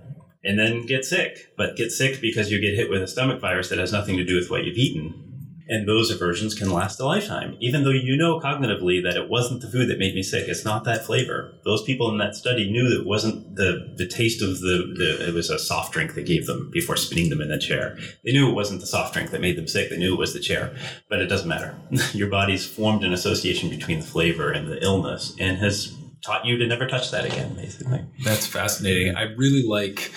[0.43, 3.69] and then get sick, but get sick because you get hit with a stomach virus
[3.69, 5.24] that has nothing to do with what you've eaten.
[5.67, 9.61] And those aversions can last a lifetime, even though you know cognitively that it wasn't
[9.61, 10.47] the food that made me sick.
[10.47, 11.55] It's not that flavor.
[11.63, 15.27] Those people in that study knew that it wasn't the, the taste of the, the,
[15.29, 17.97] it was a soft drink they gave them before spinning them in the chair.
[18.23, 19.89] They knew it wasn't the soft drink that made them sick.
[19.89, 20.75] They knew it was the chair,
[21.09, 21.75] but it doesn't matter.
[22.13, 26.57] Your body's formed an association between the flavor and the illness and has taught you
[26.57, 28.03] to never touch that again, basically.
[28.23, 29.15] That's fascinating.
[29.15, 30.11] I really like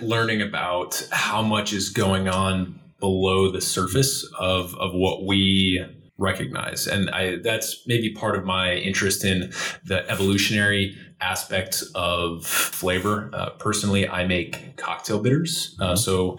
[0.00, 5.84] learning about how much is going on below the surface of, of what we
[6.16, 6.86] recognize.
[6.86, 9.52] And I, that's maybe part of my interest in
[9.84, 13.30] the evolutionary aspect of flavor.
[13.32, 15.76] Uh, personally, I make cocktail bitters.
[15.80, 16.38] Uh, so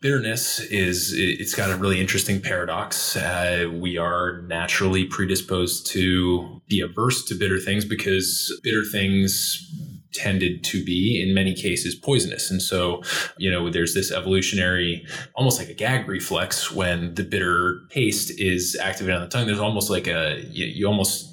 [0.00, 3.16] bitterness is, it's got a really interesting paradox.
[3.16, 9.70] Uh, we are naturally predisposed to be averse to bitter things because bitter things
[10.16, 12.50] tended to be in many cases poisonous.
[12.50, 13.02] And so
[13.38, 18.76] you know there's this evolutionary almost like a gag reflex when the bitter taste is
[18.80, 19.46] activated on the tongue.
[19.46, 21.32] There's almost like a you, you almost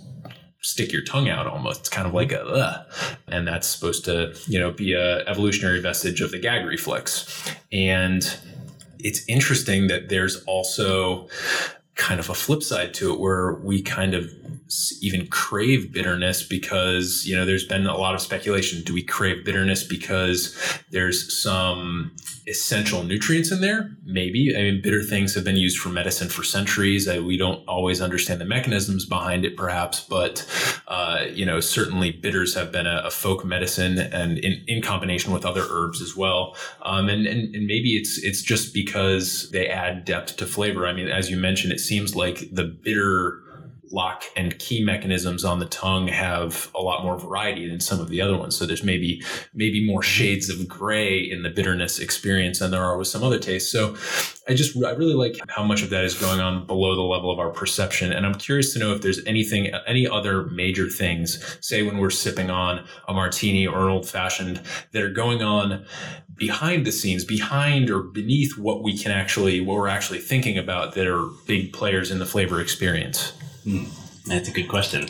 [0.62, 1.82] stick your tongue out almost.
[1.82, 3.18] It's kind of like a Ugh.
[3.28, 7.26] and that's supposed to you know be a evolutionary vestige of the gag reflex.
[7.72, 8.24] And
[9.00, 11.28] it's interesting that there's also
[12.04, 14.30] kind of a flip side to it where we kind of
[15.02, 18.84] even crave bitterness because you know there's been a lot of speculation.
[18.84, 20.58] Do we crave bitterness because
[20.92, 22.12] there's some
[22.48, 23.92] essential nutrients in there?
[24.04, 24.54] Maybe.
[24.56, 27.08] I mean bitter things have been used for medicine for centuries.
[27.08, 30.46] We don't always understand the mechanisms behind it perhaps but
[30.88, 35.32] uh, you know certainly bitters have been a, a folk medicine and in, in, combination
[35.32, 36.58] with other herbs as well.
[36.82, 40.86] Um, and, and, and maybe it's it's just because they add depth to flavor.
[40.86, 43.43] I mean as you mentioned it seems like the bitter
[43.94, 48.10] lock and key mechanisms on the tongue have a lot more variety than some of
[48.10, 48.58] the other ones.
[48.58, 50.10] So there's maybe maybe more mm-hmm.
[50.10, 53.72] shades of gray in the bitterness experience than there are with some other tastes.
[53.72, 53.96] So
[54.50, 57.32] I just I really like how much of that is going on below the level
[57.32, 58.12] of our perception.
[58.12, 62.10] And I'm curious to know if there's anything any other major things, say when we're
[62.10, 65.86] sipping on a martini or an old fashioned, that are going on
[66.36, 70.96] behind the scenes, behind or beneath what we can actually what we're actually thinking about
[70.96, 73.34] that are big players in the flavor experience.
[73.64, 73.86] Hmm.
[74.26, 75.10] That's a good question.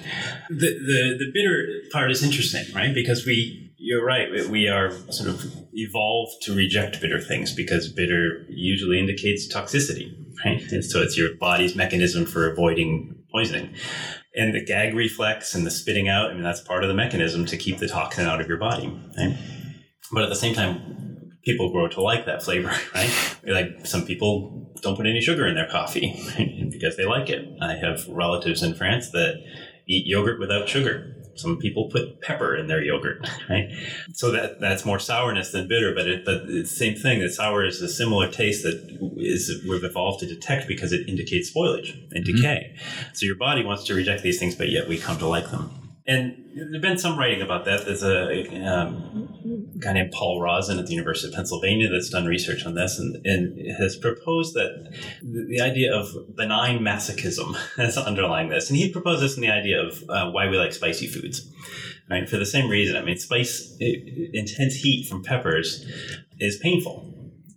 [0.49, 2.93] The, the the bitter part is interesting, right?
[2.93, 8.43] Because we, you're right, we are sort of evolved to reject bitter things because bitter
[8.49, 10.61] usually indicates toxicity, right?
[10.71, 13.75] And so it's your body's mechanism for avoiding poisoning.
[14.35, 17.45] And the gag reflex and the spitting out, I mean, that's part of the mechanism
[17.45, 19.37] to keep the toxin out of your body, right?
[20.11, 21.12] But at the same time,
[21.43, 23.37] people grow to like that flavor, right?
[23.45, 26.13] Like some people don't put any sugar in their coffee
[26.71, 27.47] because they like it.
[27.61, 29.43] I have relatives in France that
[29.87, 31.17] eat yogurt without sugar.
[31.35, 33.69] Some people put pepper in their yogurt, right?
[34.13, 37.21] So that that's more sourness than bitter, but it, but it's the same thing.
[37.21, 41.51] That sour is a similar taste that is we've evolved to detect because it indicates
[41.51, 42.35] spoilage and mm-hmm.
[42.35, 42.75] decay.
[42.75, 43.13] Mm-hmm.
[43.13, 45.82] So your body wants to reject these things, but yet we come to like them.
[46.05, 47.85] And there's been some writing about that.
[47.85, 52.65] There's a um, guy named Paul Rozin at the University of Pennsylvania that's done research
[52.65, 58.49] on this and, and has proposed that the, the idea of benign masochism is underlying
[58.49, 58.69] this.
[58.69, 61.49] And he proposed this in the idea of uh, why we like spicy foods.
[62.09, 62.27] Right?
[62.27, 62.97] For the same reason.
[62.97, 65.85] I mean, spice, it, intense heat from peppers
[66.37, 67.09] is painful.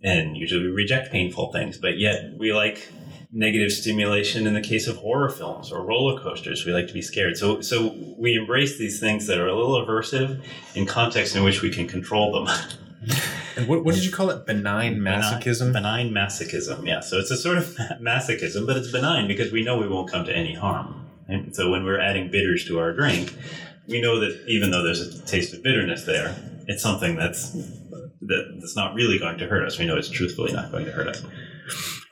[0.03, 2.87] And usually we reject painful things, but yet we like
[3.31, 6.65] negative stimulation in the case of horror films or roller coasters.
[6.65, 7.37] We like to be scared.
[7.37, 10.43] So, so we embrace these things that are a little aversive
[10.75, 12.55] in contexts in which we can control them.
[13.55, 14.45] And what, what did you call it?
[14.45, 15.73] Benign masochism?
[15.73, 16.99] Benign, benign masochism, yeah.
[16.99, 17.65] So it's a sort of
[17.99, 21.07] masochism, but it's benign because we know we won't come to any harm.
[21.27, 23.33] And so when we're adding bitters to our drink,
[23.87, 26.35] we know that even though there's a taste of bitterness there,
[26.67, 27.51] it's something that's
[28.21, 29.79] that, that's not really going to hurt us.
[29.79, 31.23] We know it's truthfully not going to hurt us.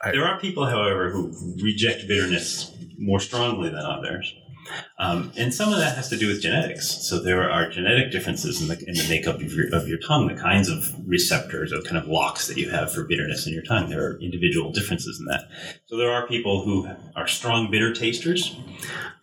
[0.02, 1.32] I- there are people, however, who
[1.62, 4.34] reject bitterness more strongly than others.
[4.98, 6.88] Um, and some of that has to do with genetics.
[7.08, 10.26] So there are genetic differences in the, in the makeup of your, of your tongue,
[10.26, 13.62] the kinds of receptors or kind of locks that you have for bitterness in your
[13.62, 13.90] tongue.
[13.90, 15.48] There are individual differences in that.
[15.86, 18.56] So there are people who are strong bitter tasters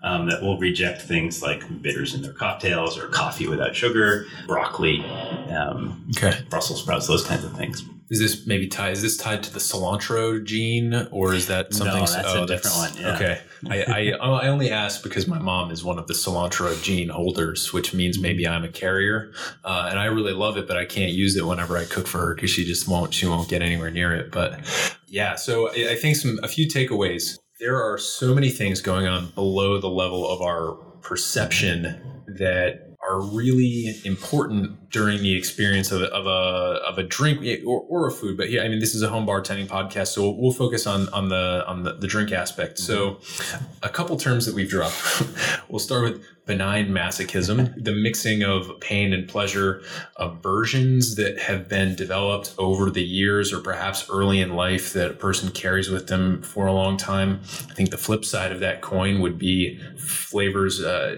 [0.01, 5.03] um, that will reject things like bitters in their cocktails or coffee without sugar, broccoli,
[5.49, 6.39] um, Okay.
[6.49, 7.83] Brussels sprouts, those kinds of things.
[8.13, 8.91] Is this maybe tied?
[8.91, 12.01] Is this tied to the cilantro gene, or is that something?
[12.01, 13.15] No, that's a different one, yeah.
[13.15, 17.09] Okay, I, I I only ask because my mom is one of the cilantro gene
[17.09, 19.33] holders, which means maybe I'm a carrier,
[19.63, 22.19] uh, and I really love it, but I can't use it whenever I cook for
[22.19, 23.15] her because she just won't.
[23.15, 24.31] She won't get anywhere near it.
[24.31, 24.59] But
[25.07, 27.39] yeah, so I I think some a few takeaways.
[27.59, 33.21] There are so many things going on below the level of our perception that are
[33.21, 38.37] really important during the experience of, of a of a drink or, or a food.
[38.37, 41.09] But yeah, I mean, this is a home bartending podcast, so we'll, we'll focus on
[41.09, 42.79] on the on the, the drink aspect.
[42.79, 43.65] So, mm-hmm.
[43.83, 44.95] a couple terms that we've dropped.
[45.69, 49.81] we'll start with benign masochism, the mixing of pain and pleasure,
[50.17, 55.13] aversions that have been developed over the years or perhaps early in life that a
[55.13, 57.39] person carries with them for a long time.
[57.69, 60.83] I think the flip side of that coin would be flavors.
[60.83, 61.15] Uh,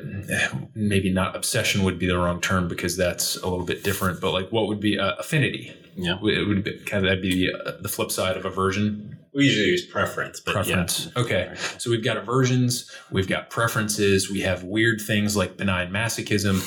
[0.76, 4.22] maybe not obsession would be the wrong term because that's a little bit different.
[4.22, 5.74] But like, what would be uh, affinity?
[5.96, 6.20] Yeah.
[6.24, 9.44] It would be, kind of that'd be the, uh, the flip side of aversion We
[9.44, 11.12] usually use preference, but preference.
[11.14, 11.22] yeah.
[11.22, 11.54] Okay.
[11.78, 16.62] So we've got aversions, we've got preferences, we have weird things like benign masochism.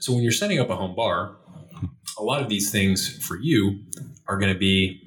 [0.00, 1.36] So when you're setting up a home bar,
[2.18, 3.80] a lot of these things for you
[4.26, 5.02] are going to be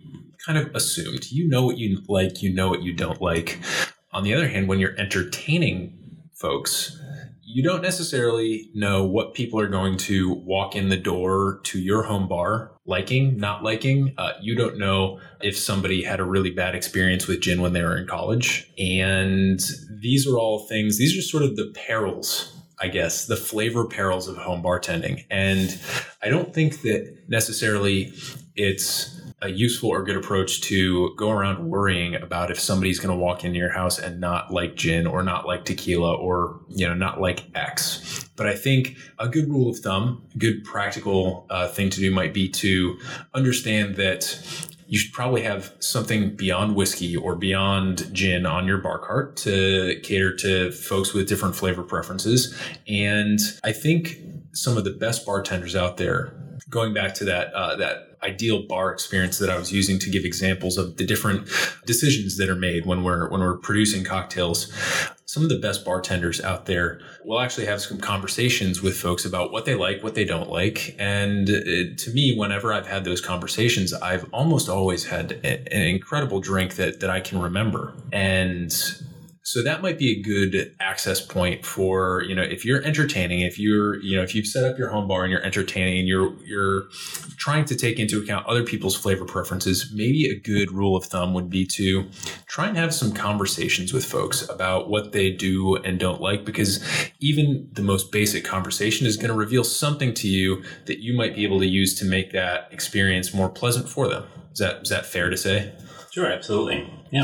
[0.45, 1.31] kind of assumed.
[1.31, 3.59] You know what you like, you know what you don't like.
[4.13, 5.97] On the other hand, when you're entertaining
[6.35, 6.99] folks,
[7.41, 12.03] you don't necessarily know what people are going to walk in the door to your
[12.03, 14.13] home bar liking, not liking.
[14.17, 17.83] Uh, you don't know if somebody had a really bad experience with gin when they
[17.83, 18.71] were in college.
[18.79, 19.59] And
[20.01, 22.53] these are all things, these are sort of the perils.
[22.79, 25.25] I guess the flavor perils of home bartending.
[25.31, 25.79] And
[26.21, 28.13] I don't think that necessarily
[28.55, 33.23] it's a useful or good approach to go around worrying about if somebody's going to
[33.23, 36.95] walk into your house and not like gin or not like tequila or you know
[36.95, 38.29] not like X.
[38.35, 42.11] But I think a good rule of thumb, a good practical uh, thing to do
[42.11, 42.97] might be to
[43.33, 44.39] understand that
[44.87, 49.99] you should probably have something beyond whiskey or beyond gin on your bar cart to
[50.01, 52.57] cater to folks with different flavor preferences.
[52.87, 54.17] And I think
[54.53, 56.33] some of the best bartenders out there,
[56.69, 60.25] going back to that uh, that ideal bar experience that I was using to give
[60.25, 61.49] examples of the different
[61.85, 64.71] decisions that are made when we're when we're producing cocktails.
[65.25, 69.51] Some of the best bartenders out there will actually have some conversations with folks about
[69.51, 70.95] what they like, what they don't like.
[70.97, 75.81] And uh, to me, whenever I've had those conversations, I've almost always had a- an
[75.81, 77.93] incredible drink that, that I can remember.
[78.13, 78.73] And
[79.47, 83.57] so that might be a good access point for, you know, if you're entertaining, if
[83.57, 86.33] you're, you know, if you've set up your home bar and you're entertaining and you're
[86.43, 86.89] you're
[87.37, 91.33] trying to take into account other people's flavor preferences, maybe a good rule of thumb
[91.33, 92.09] would be to
[92.47, 96.83] try and have some conversations with folks about what they do and don't like because
[97.21, 101.33] even the most basic conversation is going to reveal something to you that you might
[101.33, 104.25] be able to use to make that experience more pleasant for them.
[104.51, 105.71] Is that is that fair to say?
[106.11, 106.91] Sure, absolutely.
[107.11, 107.23] Yeah.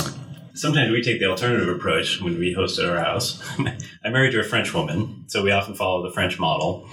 [0.56, 3.41] Sometimes we take the alternative approach when we host at our house.
[4.04, 6.88] I'm married to a French woman, so we often follow the French model,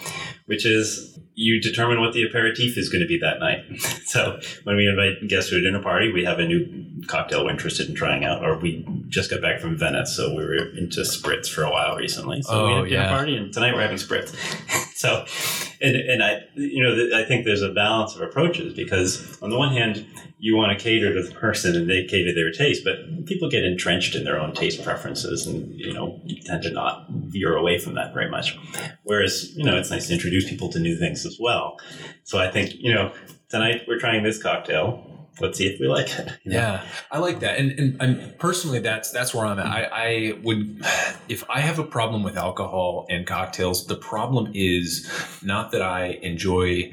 [0.46, 3.64] which is you determine what the aperitif is going to be that night.
[4.04, 7.50] so when we invite guests to a dinner party, we have a new cocktail we're
[7.50, 11.00] interested in trying out, or we just got back from Venice, so we were into
[11.00, 12.42] spritz for a while recently.
[12.42, 13.08] So we Oh, had a dinner yeah.
[13.08, 14.34] party, and tonight we're having spritz.
[14.94, 15.24] so,
[15.80, 19.56] and and I, you know, I think there's a balance of approaches because on the
[19.56, 20.04] one hand,
[20.38, 23.62] you want to cater to the person and they cater their taste, but people get
[23.64, 27.94] entrenched in their own taste preferences, and you know, tend to not veer away from
[27.94, 28.58] that very much.
[29.04, 31.78] Whereas, you know, it's nice to introduce people to new things as well.
[32.24, 33.12] So I think, you know,
[33.48, 35.06] tonight we're trying this cocktail.
[35.40, 36.28] Let's see if we like it.
[36.44, 36.58] you know?
[36.58, 39.66] Yeah, I like that, and, and personally, that's that's where I'm at.
[39.66, 40.84] I, I would,
[41.28, 45.10] if I have a problem with alcohol and cocktails, the problem is
[45.42, 46.92] not that I enjoy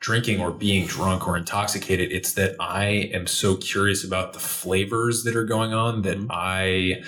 [0.00, 2.12] drinking or being drunk or intoxicated.
[2.12, 6.30] It's that I am so curious about the flavors that are going on that mm-hmm.
[6.30, 7.02] I,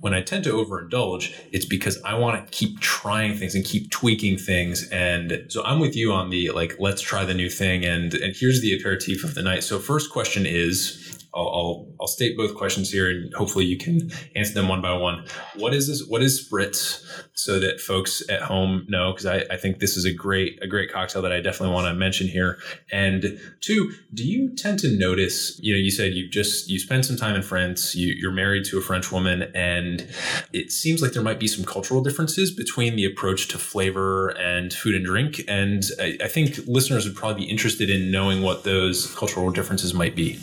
[0.00, 3.90] when I tend to overindulge, it's because I want to keep trying things and keep
[3.90, 4.88] tweaking things.
[4.90, 7.84] And so I'm with you on the like, let's try the new thing.
[7.84, 9.64] And, and here's the aperitif of the night.
[9.64, 14.10] So first question is, I'll, I'll, I'll state both questions here and hopefully you can
[14.34, 15.26] answer them one by one.
[15.56, 16.06] What is this?
[16.08, 19.12] What is spritz so that folks at home know?
[19.12, 21.86] Cause I, I think this is a great, a great cocktail that I definitely want
[21.88, 22.58] to mention here.
[22.90, 27.04] And two, do you tend to notice, you know, you said you just, you spent
[27.04, 30.08] some time in France, you, you're married to a French woman and
[30.52, 34.72] it seems like there might be some cultural differences between the approach to flavor and
[34.72, 35.42] food and drink.
[35.48, 39.92] And I, I think listeners would probably be interested in knowing what those cultural differences
[39.92, 40.40] might be.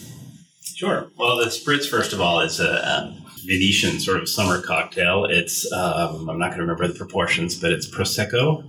[0.76, 1.08] Sure.
[1.18, 5.26] Well, the spritz, first of all, is a um, Venetian sort of summer cocktail.
[5.26, 8.64] It's um, I'm not going to remember the proportions, but it's prosecco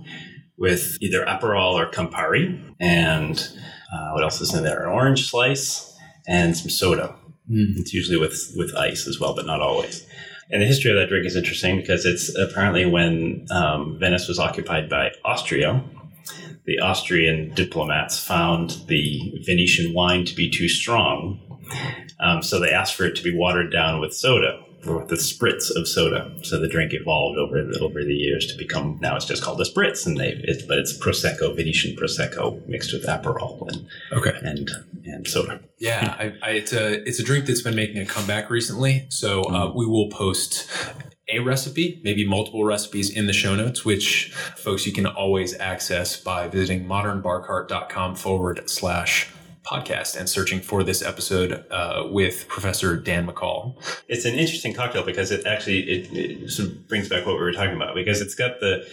[0.57, 3.37] with either aperol or campari, and
[3.93, 4.83] uh, what else is in there?
[4.83, 5.97] An orange slice
[6.27, 7.15] and some soda.
[7.49, 7.77] Mm.
[7.77, 10.05] It's usually with with ice as well, but not always.
[10.51, 14.37] And the history of that drink is interesting because it's apparently when um, Venice was
[14.37, 15.83] occupied by Austria,
[16.65, 21.39] the Austrian diplomats found the Venetian wine to be too strong
[22.19, 25.15] um, so they asked for it to be watered down with soda or with the
[25.15, 26.31] spritz of soda.
[26.43, 29.65] So the drink evolved over over the years to become now it's just called a
[29.65, 34.69] spritz, and they it, but it's prosecco, Venetian prosecco mixed with aperol and okay and
[35.05, 35.59] and soda.
[35.77, 39.07] Yeah, I, I, it's a it's a drink that's been making a comeback recently.
[39.09, 39.75] So uh, mm.
[39.75, 40.69] we will post
[41.27, 46.15] a recipe, maybe multiple recipes in the show notes, which folks you can always access
[46.17, 49.29] by visiting modernbarcart.com forward slash
[49.65, 53.75] podcast and searching for this episode uh, with Professor Dan McCall.
[54.07, 57.41] It's an interesting cocktail because it actually it, it, sort of brings back what we
[57.41, 58.87] were talking about because it's got the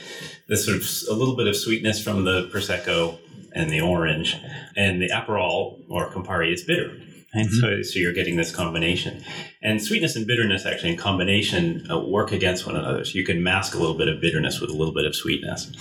[0.49, 3.19] the sort of a little bit of sweetness from the prosecco
[3.55, 4.37] and the orange,
[4.77, 6.97] and the aperol or Campari is bitter.
[7.35, 7.61] And mm-hmm.
[7.61, 9.25] so, so you're getting this combination.
[9.63, 13.05] And sweetness and bitterness actually in combination uh, work against one another.
[13.05, 15.73] So you can mask a little bit of bitterness with a little bit of sweetness.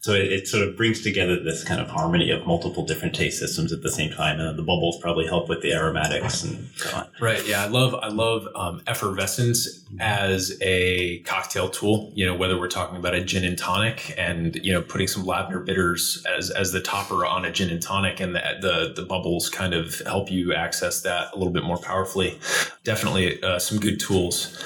[0.00, 3.38] So it, it, sort of brings together this kind of harmony of multiple different taste
[3.38, 6.96] systems at the same time, and the bubbles probably help with the aromatics and so
[6.96, 7.06] on.
[7.20, 7.46] Right.
[7.46, 7.64] Yeah.
[7.64, 12.10] I love I love um, effervescence as a cocktail tool.
[12.14, 15.26] You know, whether we're talking about a gin and tonic, and you know, putting some
[15.26, 19.06] lavender bitters as as the topper on a gin and tonic, and the the, the
[19.06, 22.38] bubbles kind of help you access that a little bit more powerfully.
[22.84, 24.64] Definitely uh, some good tools.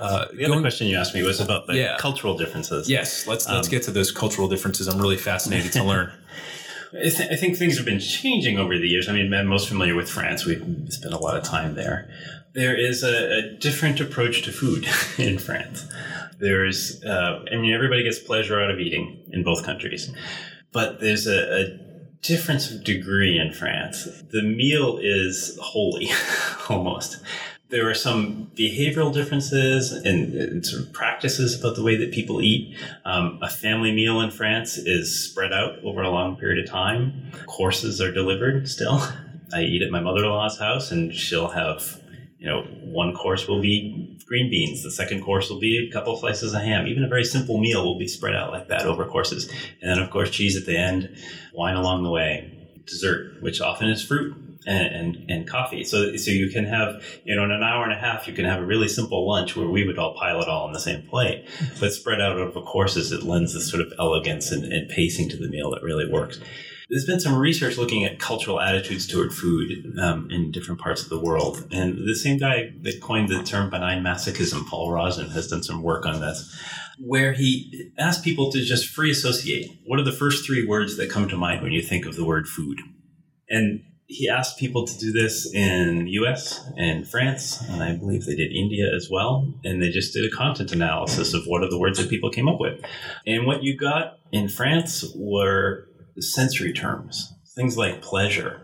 [0.00, 1.96] Uh, the other question you asked me was about the yeah.
[2.00, 2.90] cultural differences.
[2.90, 3.28] Yes.
[3.28, 4.88] Let's let's um, get to those cultural differences differences.
[4.88, 6.12] I'm really fascinated to learn.
[6.92, 9.08] I, th- I, think things have been changing over the years.
[9.08, 10.44] I mean, I'm most familiar with France.
[10.44, 12.10] We've spent a lot of time there.
[12.54, 14.86] There is a, a different approach to food
[15.18, 15.86] in France.
[16.38, 20.12] There's, uh, I mean, everybody gets pleasure out of eating in both countries,
[20.72, 21.64] but there's a, a
[22.20, 24.04] difference of degree in France.
[24.30, 26.10] The meal is holy,
[26.68, 27.22] almost
[27.72, 32.76] there are some behavioral differences and, sort of practices about the way that people eat.
[33.06, 37.32] Um, a family meal in France is spread out over a long period of time.
[37.46, 39.02] Courses are delivered still.
[39.54, 41.98] I eat at my mother-in-law's house, and she'll have,
[42.38, 44.82] you know, one course will be green beans.
[44.82, 46.86] The second course will be a couple slices of ham.
[46.86, 49.50] Even a very simple meal will be spread out like that over courses.
[49.80, 51.16] And then, of course, cheese at the end,
[51.54, 52.52] wine along the way,
[52.86, 55.84] dessert, which often is fruit and, and, and, coffee.
[55.84, 58.44] So, so you can have, you know, in an hour and a half, you can
[58.44, 61.06] have a really simple lunch where we would all pile it all on the same
[61.08, 61.48] plate.
[61.80, 65.36] But spread out over courses, it lends this sort of elegance and, and pacing to
[65.36, 66.38] the meal that really works.
[66.92, 71.08] There's been some research looking at cultural attitudes toward food um, in different parts of
[71.08, 71.66] the world.
[71.72, 75.82] And the same guy that coined the term benign masochism, Paul Rozin, has done some
[75.82, 76.54] work on this,
[76.98, 79.70] where he asked people to just free associate.
[79.86, 82.26] What are the first three words that come to mind when you think of the
[82.26, 82.78] word food?
[83.48, 83.82] And
[84.12, 88.34] he asked people to do this in the US and France, and I believe they
[88.34, 89.52] did India as well.
[89.64, 92.48] And they just did a content analysis of what are the words that people came
[92.48, 92.80] up with.
[93.26, 95.88] And what you got in France were
[96.18, 98.60] sensory terms, things like pleasure,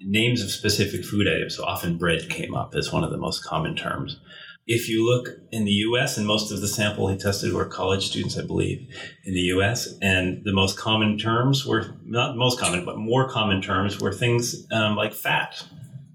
[0.00, 1.56] names of specific food items.
[1.56, 4.20] So often bread came up as one of the most common terms.
[4.66, 8.06] If you look in the US, and most of the sample he tested were college
[8.08, 8.86] students, I believe,
[9.24, 13.60] in the US, and the most common terms were not most common, but more common
[13.60, 15.64] terms were things um, like fat.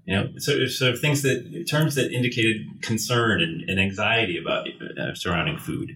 [0.06, 5.14] You know, so, so things that terms that indicated concern and, and anxiety about uh,
[5.14, 5.94] surrounding food,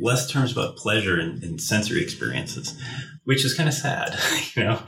[0.00, 2.78] less terms about pleasure and, and sensory experiences
[3.28, 4.18] which is kind of sad,
[4.56, 4.82] you know,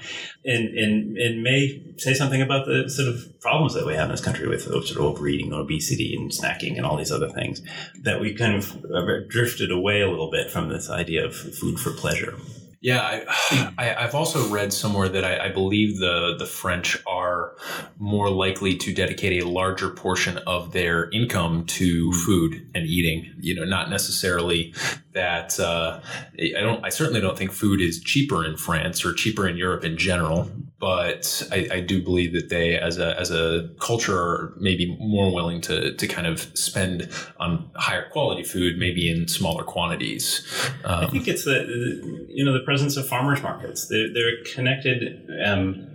[0.47, 4.13] and, and, and may say something about the sort of problems that we have in
[4.13, 7.61] this country with sort of overeating obesity and snacking and all these other things
[8.03, 11.91] that we kind of drifted away a little bit from this idea of food for
[11.91, 12.35] pleasure.
[12.81, 17.55] Yeah, I, I, I've also read somewhere that I, I believe the the French are
[17.99, 22.19] more likely to dedicate a larger portion of their income to hmm.
[22.19, 23.35] food and eating.
[23.39, 24.75] You know, not necessarily
[25.13, 25.59] that.
[25.59, 26.01] Uh,
[26.39, 26.85] I don't.
[26.85, 30.51] I certainly don't think food is cheaper in France or cheaper in Europe in general.
[30.79, 35.33] But I, I do believe that they, as a as a culture, are maybe more
[35.35, 37.09] willing to to kind of spend
[37.39, 40.47] on higher quality food, maybe in smaller quantities.
[40.85, 43.89] I Um, think it's the you know the presence of farmers markets.
[43.89, 45.29] They're, they're connected.
[45.45, 45.87] Um,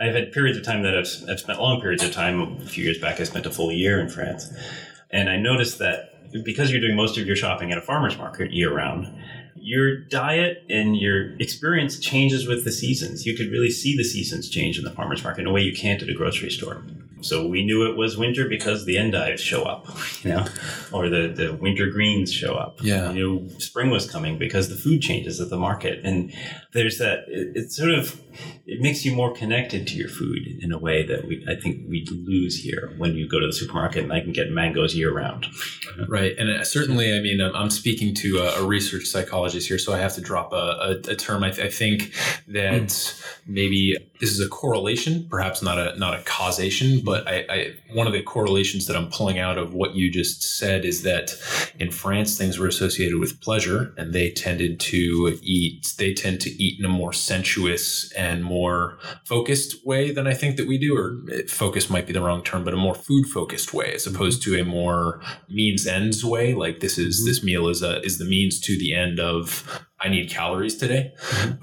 [0.00, 2.40] I've had periods of time that I've, I've spent long periods of time.
[2.62, 4.50] A few years back, I spent a full year in France,
[5.10, 6.09] and I noticed that
[6.44, 9.12] because you're doing most of your shopping at a farmers market year round,
[9.56, 13.26] your diet and your experience changes with the seasons.
[13.26, 15.74] You could really see the seasons change in the farmers market in a way you
[15.74, 16.82] can't at a grocery store.
[17.22, 19.86] So we knew it was winter because the endives show up,
[20.24, 20.46] you know,
[20.90, 22.82] or the, the winter greens show up.
[22.82, 23.08] Yeah.
[23.10, 26.00] You knew spring was coming because the food changes at the market.
[26.02, 26.32] And
[26.72, 28.18] there's that, it, it's sort of,
[28.64, 31.82] it makes you more connected to your food in a way that we, I think
[31.90, 35.12] we lose here when you go to the supermarket and I can get mangoes year
[35.12, 35.46] round.
[36.08, 39.78] Right, and uh, certainly, I mean, I'm- I'm speaking to a, a research psychologist here,
[39.78, 41.42] so I have to drop a, a, a term.
[41.42, 42.14] I, th- I think
[42.48, 42.92] that
[43.44, 43.52] hmm.
[43.52, 48.06] maybe this is a correlation, perhaps not a not a causation, but I, I one
[48.06, 51.32] of the correlations that I'm pulling out of what you just said is that
[51.78, 55.94] in France things were associated with pleasure, and they tended to eat.
[55.98, 60.56] They tend to eat in a more sensuous and more focused way than I think
[60.56, 63.72] that we do, or focus might be the wrong term, but a more food focused
[63.72, 64.14] way, as hmm.
[64.14, 66.52] opposed to a more means ends way.
[66.52, 67.26] Like this is hmm.
[67.26, 69.29] this meal is a is the means to the end of
[70.02, 71.12] I need calories today,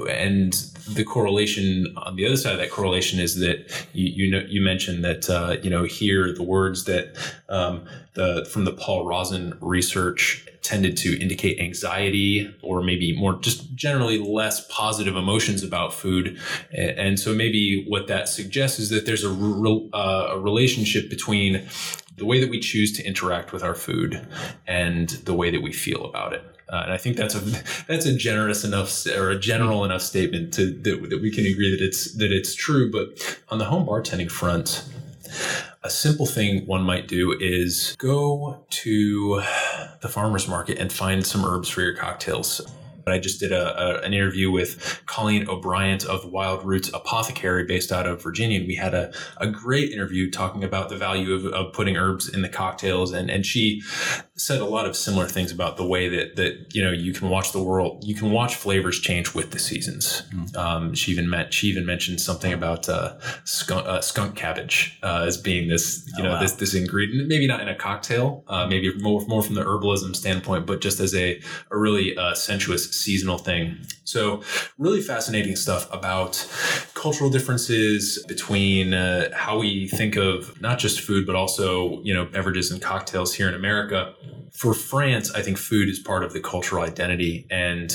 [0.09, 0.53] and
[0.87, 4.61] the correlation on the other side of that correlation is that you you know you
[4.61, 7.15] mentioned that uh, you know here the words that
[7.49, 13.73] um, the from the Paul Rozin research tended to indicate anxiety or maybe more just
[13.73, 16.37] generally less positive emotions about food
[16.71, 21.09] and, and so maybe what that suggests is that there's a, re- uh, a relationship
[21.09, 21.65] between
[22.17, 24.27] the way that we choose to interact with our food
[24.65, 26.56] and the way that we feel about it.
[26.69, 27.39] Uh, and I think that's a
[27.87, 31.71] that's a generous enough or a general enough statement to that, that we can agree
[31.71, 32.91] that it's that it's true.
[32.91, 34.87] But on the home bartending front,
[35.83, 39.41] a simple thing one might do is go to
[40.01, 42.61] the farmers market and find some herbs for your cocktails.
[43.11, 47.91] I just did a, a, an interview with Colleen O'Bryant of Wild Roots Apothecary based
[47.91, 48.59] out of Virginia.
[48.59, 52.27] And we had a, a great interview talking about the value of, of putting herbs
[52.27, 53.13] in the cocktails.
[53.13, 53.81] And, and she
[54.37, 57.27] said a lot of similar things about the way that, that, you know, you can
[57.29, 60.21] watch the world, you can watch flavors change with the seasons.
[60.55, 65.23] Um, she even meant, she even mentioned something about, uh, skunk, uh, skunk cabbage, uh,
[65.27, 66.39] as being this, you Oh, know, wow.
[66.39, 70.15] this, this ingredient, maybe not in a cocktail, uh, maybe more, more from the herbalism
[70.15, 73.77] standpoint, but just as a, a really, uh, sensuous seasonal thing.
[74.03, 74.43] So
[74.77, 76.47] really fascinating stuff about
[76.93, 82.25] cultural differences between uh, how we think of not just food, but also, you know,
[82.25, 84.13] beverages and cocktails here in America.
[84.53, 87.45] For France, I think food is part of the cultural identity.
[87.49, 87.89] And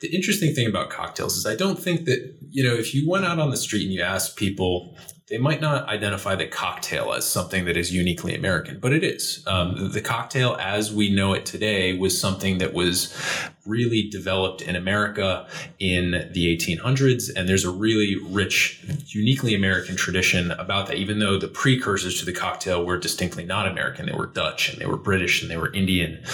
[0.00, 3.24] the interesting thing about cocktails is I don't think that, you know, if you went
[3.24, 4.96] out on the street and you asked people,
[5.30, 9.44] they might not identify the cocktail as something that is uniquely American, but it is.
[9.46, 13.16] Um, the cocktail, as we know it today, was something that was
[13.64, 15.46] really developed in America
[15.78, 17.30] in the 1800s.
[17.34, 22.26] And there's a really rich, uniquely American tradition about that, even though the precursors to
[22.26, 24.06] the cocktail were distinctly not American.
[24.06, 26.24] They were Dutch and they were British and they were Indian.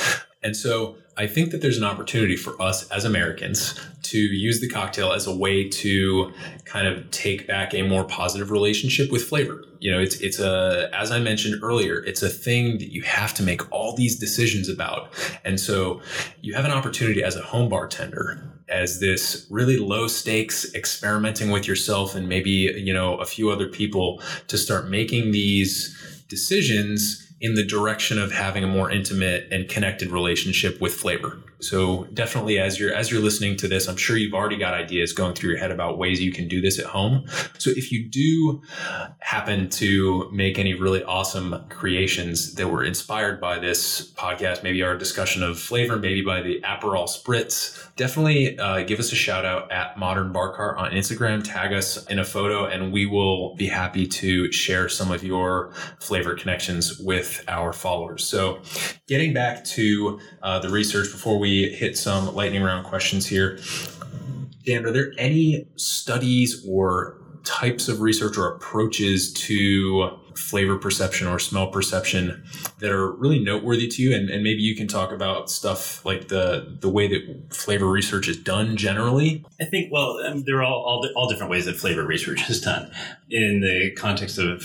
[0.42, 4.68] And so I think that there's an opportunity for us as Americans to use the
[4.68, 6.32] cocktail as a way to
[6.64, 9.64] kind of take back a more positive relationship with flavor.
[9.80, 13.32] You know, it's it's a as I mentioned earlier, it's a thing that you have
[13.34, 15.12] to make all these decisions about.
[15.44, 16.00] And so
[16.42, 21.68] you have an opportunity as a home bartender as this really low stakes experimenting with
[21.68, 25.96] yourself and maybe, you know, a few other people to start making these
[26.28, 31.39] decisions in the direction of having a more intimate and connected relationship with flavor.
[31.68, 35.12] So definitely as you're as you're listening to this, I'm sure you've already got ideas
[35.12, 37.26] going through your head about ways you can do this at home.
[37.58, 38.62] So if you do
[39.20, 44.96] happen to make any really awesome creations that were inspired by this podcast, maybe our
[44.96, 49.70] discussion of flavor, maybe by the Aperol Spritz, definitely uh, give us a shout out
[49.72, 53.66] at Modern Bar Cart on Instagram, tag us in a photo, and we will be
[53.66, 58.24] happy to share some of your flavor connections with our followers.
[58.24, 58.60] So
[59.08, 63.59] getting back to uh, the research before we hit some lightning round questions here.
[64.64, 71.38] Dan, are there any studies or types of research or approaches to flavor perception or
[71.38, 72.44] smell perception
[72.80, 76.28] that are really noteworthy to you and, and maybe you can talk about stuff like
[76.28, 80.64] the the way that flavor research is done generally I think, well, um, there are
[80.64, 82.90] all, all, all different ways that flavor research is done.
[83.30, 84.62] In the context of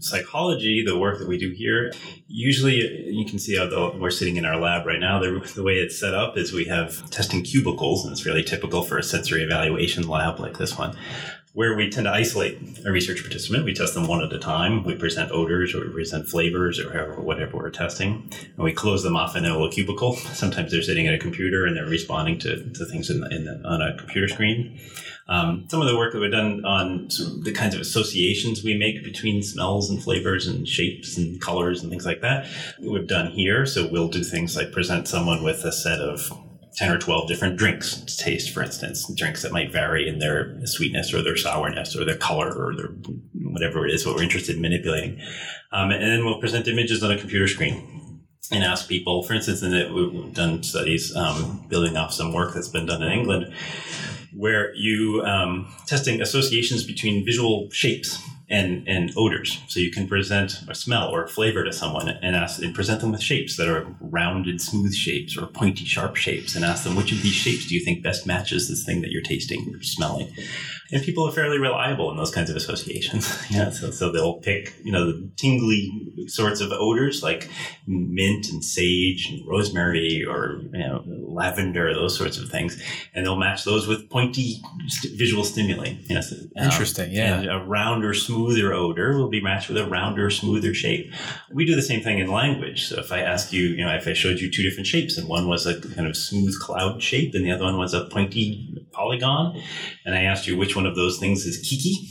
[0.00, 1.92] psychology, the work that we do here,
[2.28, 2.76] usually
[3.10, 5.18] you can see how the, we're sitting in our lab right now.
[5.18, 8.82] The, the way it's set up is we have testing cubicles, and it's really typical
[8.82, 10.96] for a sensory evaluation lab like this one
[11.54, 13.64] where we tend to isolate a research participant.
[13.64, 14.84] We test them one at a time.
[14.84, 18.30] We present odors or we present flavors or however, whatever we're testing.
[18.56, 20.16] And we close them off in a little cubicle.
[20.32, 23.44] Sometimes they're sitting at a computer and they're responding to, to things in the, in
[23.44, 24.80] the, on a computer screen.
[25.28, 27.08] Um, some of the work that we've done on
[27.42, 31.90] the kinds of associations we make between smells and flavors and shapes and colors and
[31.90, 32.46] things like that,
[32.80, 33.66] we've done here.
[33.66, 36.32] So we'll do things like present someone with a set of
[36.76, 40.58] 10 or 12 different drinks to taste, for instance, drinks that might vary in their
[40.66, 42.88] sweetness or their sourness or their color or their
[43.42, 45.20] whatever it is, what we're interested in manipulating.
[45.72, 49.62] Um, and then we'll present images on a computer screen and ask people, for instance,
[49.62, 53.52] and we've done studies um, building off some work that's been done in England
[54.34, 58.18] where you um, testing associations between visual shapes
[58.52, 59.62] and, and odors.
[59.66, 63.00] So you can present a smell or a flavor to someone and ask and present
[63.00, 66.94] them with shapes that are rounded, smooth shapes or pointy, sharp shapes, and ask them
[66.94, 69.82] which of these shapes do you think best matches this thing that you're tasting or
[69.82, 70.30] smelling.
[70.92, 73.42] And people are fairly reliable in those kinds of associations.
[73.50, 77.48] yeah, so, so they'll pick you know the tingly sorts of odors like
[77.86, 82.82] mint and sage and rosemary or you know lavender, those sorts of things,
[83.14, 85.94] and they'll match those with pointy st- visual stimuli.
[86.04, 87.42] You know, so, um, Interesting, yeah.
[87.44, 91.12] A rounder, smoother odor will be matched with a rounder, smoother shape.
[91.52, 92.86] We do the same thing in language.
[92.88, 95.28] So if I ask you, you know, if I showed you two different shapes, and
[95.28, 98.86] one was a kind of smooth cloud shape, and the other one was a pointy
[98.92, 99.62] polygon,
[100.04, 102.08] and I asked you which one of those things is Kiki.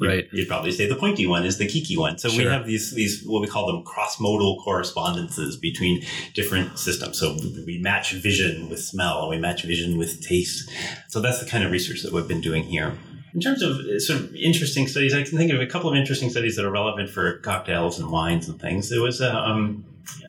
[0.00, 0.28] You'd, Right.
[0.32, 2.18] You'd probably say the pointy one is the Kiki one.
[2.18, 7.18] So we have these these what we call them cross-modal correspondences between different systems.
[7.18, 7.36] So
[7.66, 10.70] we match vision with smell, and we match vision with taste.
[11.08, 12.96] So that's the kind of research that we've been doing here.
[13.34, 15.96] In terms of uh, sort of interesting studies, I can think of a couple of
[15.96, 18.88] interesting studies that are relevant for cocktails and wines and things.
[18.88, 19.84] There was a, um,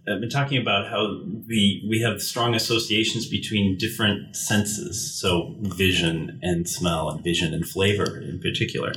[0.08, 6.40] I've been talking about how the we have strong associations between different senses, so vision
[6.42, 8.94] and smell, and vision and flavor in particular.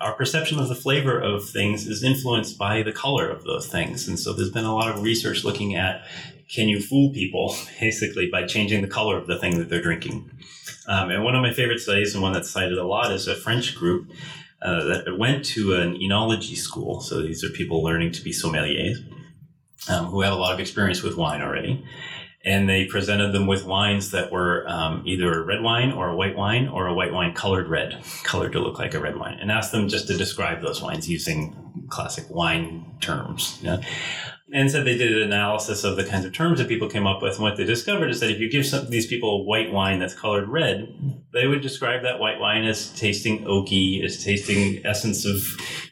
[0.00, 4.06] Our perception of the flavor of things is influenced by the color of those things,
[4.06, 6.04] and so there's been a lot of research looking at
[6.48, 10.30] can you fool people basically by changing the color of the thing that they're drinking.
[10.86, 13.36] Um, and one of my favorite studies, and one that's cited a lot, is a
[13.36, 14.10] French group
[14.62, 17.00] uh, that went to an enology school.
[17.00, 18.96] So these are people learning to be sommeliers
[19.88, 21.84] um, who have a lot of experience with wine already.
[22.42, 26.16] And they presented them with wines that were um, either a red wine or a
[26.16, 29.36] white wine or a white wine colored red, colored to look like a red wine,
[29.38, 33.58] and asked them just to describe those wines using classic wine terms.
[34.52, 37.22] And so they did an analysis of the kinds of terms that people came up
[37.22, 37.34] with.
[37.34, 40.14] And what they discovered is that if you give some, these people white wine that's
[40.14, 40.88] colored red,
[41.32, 45.46] they would describe that white wine as tasting oaky, as tasting essence of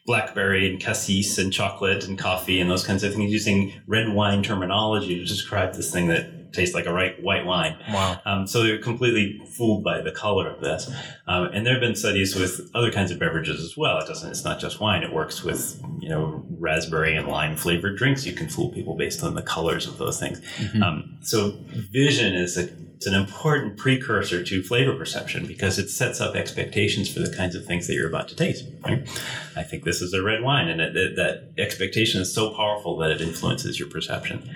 [0.06, 4.42] blackberry and cassis and chocolate and coffee and those kinds of things, using red wine
[4.42, 7.76] terminology to describe this thing that tastes like a right white wine.
[7.90, 8.20] Wow.
[8.24, 10.90] Um, so they're completely fooled by the color of this.
[11.26, 13.99] Um, and there have been studies with other kinds of beverages as well.
[13.99, 14.30] It doesn't.
[14.30, 15.03] It's not just wine.
[15.03, 18.26] It works with you know raspberry and lime flavored drinks.
[18.26, 20.40] You can fool people based on the colors of those things.
[20.82, 21.59] Um, so
[21.92, 22.68] vision is a
[22.99, 27.55] it's an important precursor to flavor perception because it sets up expectations for the kinds
[27.55, 28.64] of things that you're about to taste.
[28.84, 29.09] Right?
[29.55, 32.96] I think this is a red wine, and it, it- that expectation is so powerful
[32.96, 34.51] that it influences your perception.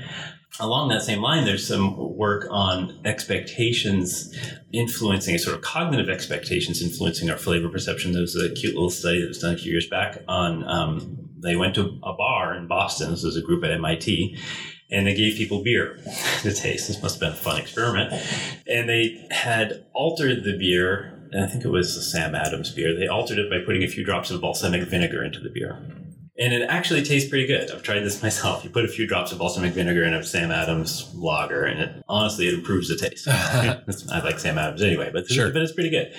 [0.60, 4.36] Along that same line, there's some work on expectations
[4.70, 8.12] influencing, sort of cognitive expectations influencing our flavor perception.
[8.12, 11.16] There was a cute little study that was done a few years back on, um,
[11.38, 13.10] they went to a bar in Boston.
[13.10, 14.38] This was a group at MIT.
[14.90, 15.98] And they gave people beer
[16.42, 16.86] to taste.
[16.86, 18.12] This must have been a fun experiment.
[18.66, 22.94] And they had altered the beer, and I think it was a Sam Adams beer.
[22.94, 25.82] They altered it by putting a few drops of balsamic vinegar into the beer.
[26.38, 27.70] And it actually tastes pretty good.
[27.70, 28.64] I've tried this myself.
[28.64, 32.02] You put a few drops of balsamic vinegar in a Sam Adams lager, and it
[32.08, 33.28] honestly it improves the taste.
[33.30, 35.50] I like Sam Adams anyway, but Sure.
[35.50, 36.12] but it's pretty good.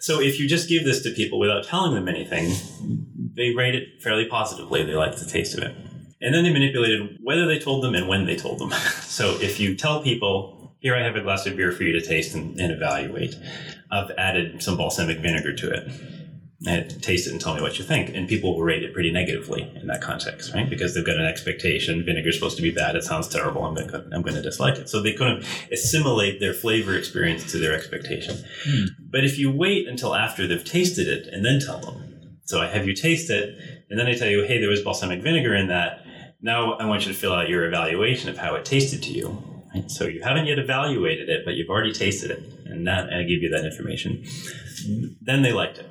[0.00, 2.52] So if you just give this to people without telling them anything,
[3.34, 4.84] they rate it fairly positively.
[4.84, 5.74] They like the taste of it,
[6.20, 8.70] and then they manipulated whether they told them and when they told them.
[9.00, 12.02] so if you tell people, "Here, I have a glass of beer for you to
[12.06, 13.34] taste and, and evaluate,"
[13.90, 15.90] I've added some balsamic vinegar to it
[16.66, 18.14] and taste it and tell me what you think.
[18.14, 20.68] And people will rate it pretty negatively in that context, right?
[20.68, 22.04] Because they've got an expectation.
[22.04, 22.96] Vinegar's supposed to be bad.
[22.96, 23.64] It sounds terrible.
[23.64, 24.88] I'm going to, I'm going to dislike it.
[24.88, 28.42] So they kind of assimilate their flavor experience to their expectation.
[28.64, 28.84] Hmm.
[29.10, 32.66] But if you wait until after they've tasted it and then tell them, so I
[32.66, 33.58] have you taste it,
[33.90, 36.04] and then I tell you, hey, there was balsamic vinegar in that.
[36.42, 39.42] Now I want you to fill out your evaluation of how it tasted to you.
[39.74, 39.90] Right?
[39.90, 43.22] So you haven't yet evaluated it, but you've already tasted it, and that and I
[43.22, 44.24] give you that information.
[45.22, 45.86] Then they liked it.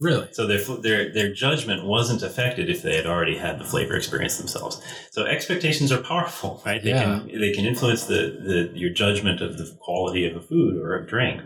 [0.00, 0.28] Really?
[0.32, 4.38] So their their their judgment wasn't affected if they had already had the flavor experience
[4.38, 4.80] themselves.
[5.10, 6.82] So expectations are powerful, right?
[6.82, 7.20] They Yeah.
[7.26, 10.96] can they can influence the, the your judgment of the quality of a food or
[10.96, 11.42] a drink.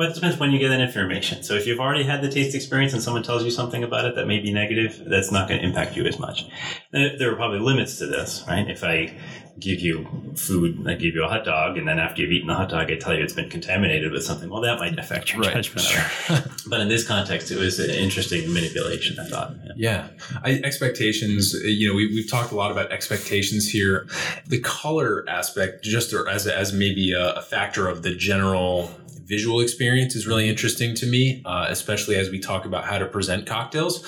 [0.00, 1.42] But it depends when you get that information.
[1.42, 4.14] So if you've already had the taste experience and someone tells you something about it
[4.14, 6.46] that may be negative, that's not going to impact you as much.
[6.90, 8.66] There are probably limits to this, right?
[8.70, 9.12] If I
[9.58, 12.54] give you food, I give you a hot dog, and then after you've eaten the
[12.54, 14.48] hot dog, I tell you it's been contaminated with something.
[14.48, 15.52] Well, that might affect your Right.
[15.62, 15.86] judgment.
[16.30, 16.46] it.
[16.70, 19.18] But in this context, it was an interesting manipulation.
[19.18, 19.52] I thought.
[19.66, 19.72] Yeah.
[19.76, 20.08] Yeah,
[20.42, 21.52] I, expectations.
[21.62, 24.06] You know, we, we've talked a lot about expectations here.
[24.46, 28.90] The color aspect, just as as maybe a, a factor of the general
[29.30, 33.06] visual experience, is really interesting to me, uh, especially as we talk about how to
[33.06, 34.02] present cocktails.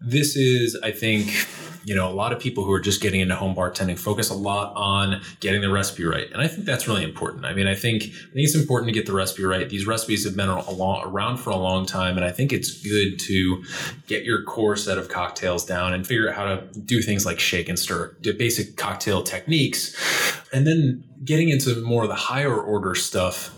[0.00, 1.32] This is, I think.
[1.88, 4.34] You know, a lot of people who are just getting into home bartending focus a
[4.34, 7.44] lot on getting the recipe right, and I think that's really important.
[7.44, 9.68] I mean, I think I think it's important to get the recipe right.
[9.68, 13.20] These recipes have been long, around for a long time, and I think it's good
[13.28, 13.62] to
[14.08, 17.38] get your core set of cocktails down and figure out how to do things like
[17.38, 19.94] shake and stir, do basic cocktail techniques,
[20.52, 23.54] and then getting into more of the higher order stuff.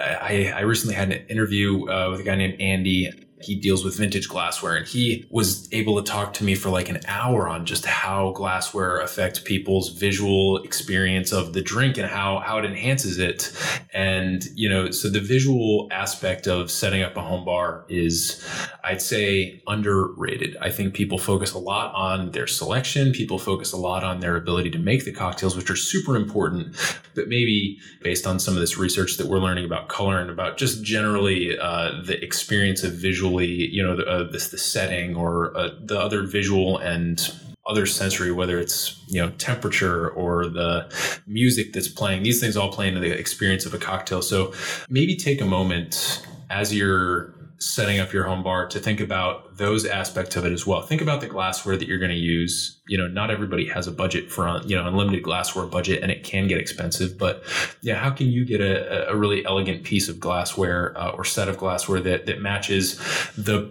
[0.00, 3.10] I, I recently had an interview uh, with a guy named Andy.
[3.44, 6.88] He deals with vintage glassware, and he was able to talk to me for like
[6.88, 12.40] an hour on just how glassware affects people's visual experience of the drink and how
[12.40, 13.52] how it enhances it.
[13.92, 18.46] And you know, so the visual aspect of setting up a home bar is,
[18.84, 20.56] I'd say, underrated.
[20.60, 23.12] I think people focus a lot on their selection.
[23.12, 26.76] People focus a lot on their ability to make the cocktails, which are super important.
[27.14, 30.56] But maybe based on some of this research that we're learning about color and about
[30.56, 32.92] just generally uh, the experience of
[33.32, 37.32] visually, you know, the, uh, this the setting or uh, the other visual and
[37.66, 42.22] other sensory, whether it's you know temperature or the music that's playing.
[42.22, 44.22] These things all play into the experience of a cocktail.
[44.22, 44.52] So
[44.88, 49.86] maybe take a moment as you're setting up your home bar to think about those
[49.86, 50.82] aspects of it as well.
[50.82, 52.80] Think about the glassware that you're going to use.
[52.88, 56.24] You know, not everybody has a budget for you know unlimited glassware budget, and it
[56.24, 57.16] can get expensive.
[57.16, 57.44] But
[57.80, 61.48] yeah, how can you get a, a really elegant piece of glassware uh, or set
[61.48, 62.96] of glassware that that matches
[63.36, 63.70] the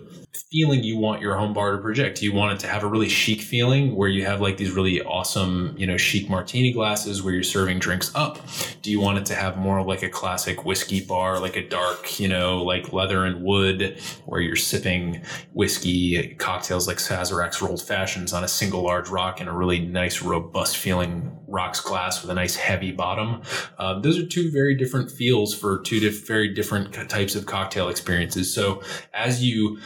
[0.51, 2.19] feeling you want your home bar to project.
[2.19, 4.71] Do you want it to have a really chic feeling where you have like these
[4.71, 8.37] really awesome, you know, chic martini glasses where you're serving drinks up?
[8.81, 12.19] Do you want it to have more like a classic whiskey bar, like a dark,
[12.19, 15.23] you know, like leather and wood where you're sipping
[15.53, 20.21] whiskey cocktails like Sazerac's old fashions on a single large rock in a really nice,
[20.21, 23.41] robust feeling rocks glass with a nice heavy bottom?
[23.77, 27.87] Uh, those are two very different feels for two diff- very different types of cocktail
[27.87, 28.53] experiences.
[28.53, 28.81] So
[29.13, 29.79] as you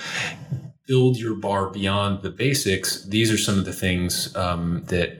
[0.87, 5.17] build your bar beyond the basics, these are some of the things um, that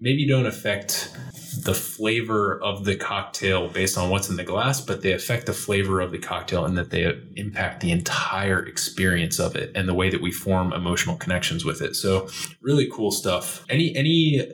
[0.00, 1.16] maybe don't affect
[1.64, 5.52] the flavor of the cocktail based on what's in the glass, but they affect the
[5.52, 9.94] flavor of the cocktail and that they impact the entire experience of it and the
[9.94, 11.96] way that we form emotional connections with it.
[11.96, 12.28] So
[12.60, 13.64] really cool stuff.
[13.68, 14.46] Any any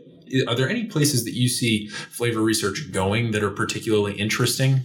[0.48, 4.80] are there any places that you see flavor research going that are particularly interesting?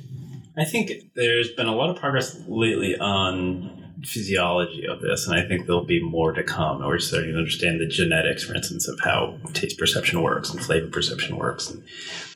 [0.58, 5.48] I think there's been a lot of progress lately on physiology of this, and I
[5.48, 6.80] think there'll be more to come.
[6.80, 10.88] We're starting to understand the genetics, for instance, of how taste perception works and flavor
[10.88, 11.70] perception works.
[11.70, 11.84] And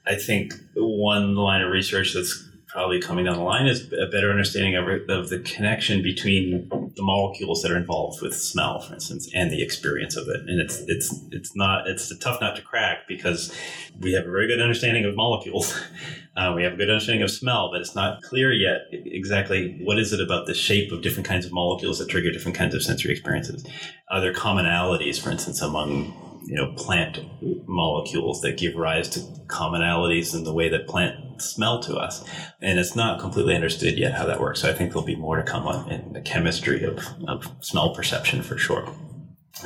[0.06, 4.32] I think one line of research that's probably coming down the line is a better
[4.32, 9.30] understanding of, of the connection between the molecules that are involved with smell, for instance,
[9.34, 10.42] and the experience of it.
[10.48, 13.56] And it's it's it's not it's a tough nut to crack because
[14.00, 15.80] we have a very good understanding of molecules.
[16.36, 20.00] Uh, we have a good understanding of smell, but it's not clear yet exactly what
[20.00, 22.82] is it about the shape of different kinds of molecules that trigger different kinds of
[22.82, 23.64] sensory experiences.
[24.10, 27.20] Are there commonalities, for instance, among you know plant
[27.68, 32.28] molecules that give rise to commonalities in the way that plants smell to us?
[32.62, 34.62] And it's not completely understood yet how that works.
[34.62, 37.94] So I think there'll be more to come on in the chemistry of, of smell
[37.94, 38.92] perception for sure.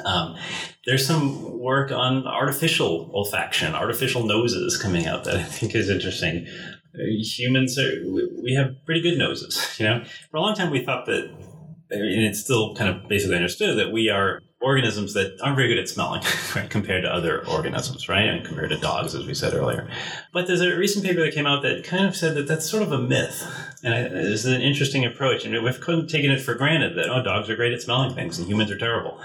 [0.03, 0.35] Um,
[0.85, 6.47] there's some work on artificial olfaction, artificial noses coming out that I think is interesting.
[6.93, 8.03] Humans are,
[8.43, 10.03] we have pretty good noses, you know.
[10.31, 11.25] For a long time, we thought that,
[11.89, 15.77] and it's still kind of basically understood that we are organisms that aren't very good
[15.77, 16.23] at smelling
[16.55, 18.27] right, compared to other organisms, right?
[18.27, 19.87] And compared to dogs, as we said earlier.
[20.33, 22.81] But there's a recent paper that came out that kind of said that that's sort
[22.81, 23.45] of a myth.
[23.83, 25.45] And I, is an interesting approach.
[25.45, 28.15] And we've kind of taken it for granted that, oh, dogs are great at smelling
[28.15, 29.21] things and humans are terrible.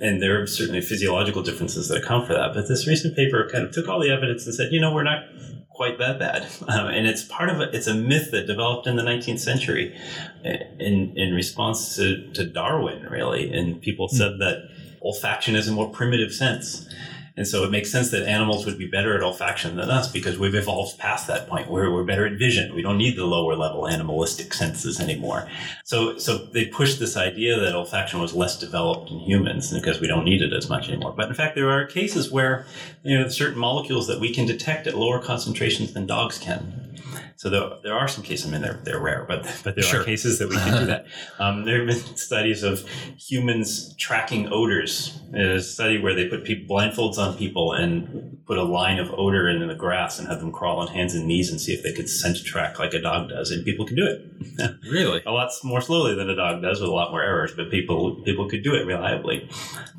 [0.00, 2.52] And there are certainly physiological differences that account for that.
[2.52, 5.02] But this recent paper kind of took all the evidence and said, you know, we're
[5.02, 5.24] not
[5.70, 6.46] quite that bad.
[6.74, 9.94] Um, and it's part of a, it's a myth that developed in the 19th century
[10.42, 13.52] in, in response to, to Darwin, really.
[13.52, 14.70] And people said that
[15.04, 16.88] olfaction is a more primitive sense.
[17.36, 20.38] And so it makes sense that animals would be better at olfaction than us because
[20.38, 22.72] we've evolved past that point where we're better at vision.
[22.76, 25.48] We don't need the lower level animalistic senses anymore.
[25.82, 30.06] So, so they pushed this idea that olfaction was less developed in humans because we
[30.06, 31.12] don't need it as much anymore.
[31.16, 32.66] But in fact, there are cases where,
[33.02, 37.00] you know, certain molecules that we can detect at lower concentrations than dogs can.
[37.36, 38.46] So there, there are some cases.
[38.48, 40.00] I mean, they're they're rare, but but there Sure.
[40.00, 41.06] are cases that we can do that.
[41.38, 45.18] Um, there have been studies of humans tracking odors.
[45.34, 49.48] A study where they put people, blindfolds on people and put a line of odor
[49.48, 51.92] in the grass and have them crawl on hands and knees and see if they
[51.92, 54.30] could scent track like a dog does, and people can do it.
[54.84, 55.22] Really?
[55.26, 58.16] a lot more slowly than a dog does with a lot more errors, but people
[58.24, 59.48] people could do it reliably.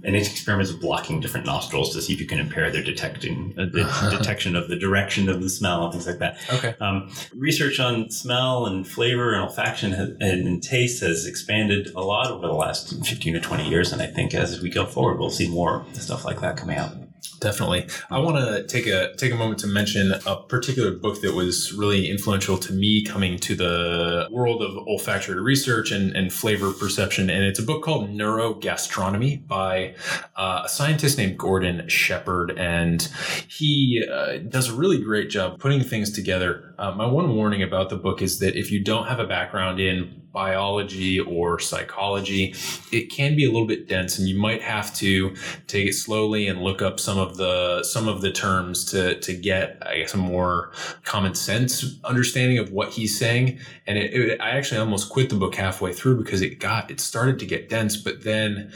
[0.03, 3.53] And it experiments with blocking different nostrils to see if you can impair their detecting
[3.57, 3.83] uh, the
[4.17, 6.37] detection of the direction of the smell and things like that.
[6.53, 6.75] Okay.
[6.79, 12.47] Um, research on smell and flavor and olfaction and taste has expanded a lot over
[12.47, 13.91] the last 15 to 20 years.
[13.91, 17.04] And I think as we go forward, we'll see more stuff like that coming out.
[17.39, 17.87] Definitely.
[18.09, 21.73] I want to take a take a moment to mention a particular book that was
[21.73, 27.29] really influential to me coming to the world of olfactory research and, and flavor perception.
[27.29, 29.95] And it's a book called Neurogastronomy by
[30.35, 32.57] uh, a scientist named Gordon Shepherd.
[32.57, 33.07] And
[33.47, 36.73] he uh, does a really great job putting things together.
[36.77, 39.79] Uh, my one warning about the book is that if you don't have a background
[39.79, 42.53] in biology or psychology,
[42.91, 45.33] it can be a little bit dense and you might have to
[45.67, 49.33] take it slowly and look up some of the some of the terms to to
[49.33, 50.73] get I guess a more
[51.03, 53.59] common sense understanding of what he's saying.
[53.87, 56.99] And it, it, I actually almost quit the book halfway through because it got it
[56.99, 58.73] started to get dense, but then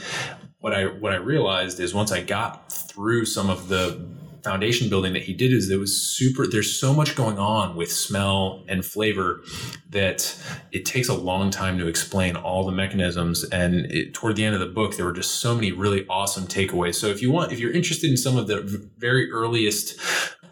[0.60, 4.08] what I what I realized is once I got through some of the
[4.42, 7.90] foundation building that he did is there was super there's so much going on with
[7.90, 9.42] smell and flavor
[9.90, 10.36] that
[10.72, 13.44] it takes a long time to explain all the mechanisms.
[13.44, 16.46] And it, toward the end of the book there were just so many really awesome
[16.46, 16.94] takeaways.
[16.96, 19.98] So if you want if you're interested in some of the very earliest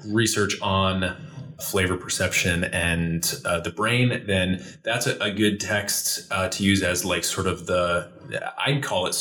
[0.05, 1.17] research on
[1.61, 6.83] flavor perception and uh, the brain, then that's a, a good text uh, to use
[6.83, 8.09] as like sort of the
[8.59, 9.17] I'd call it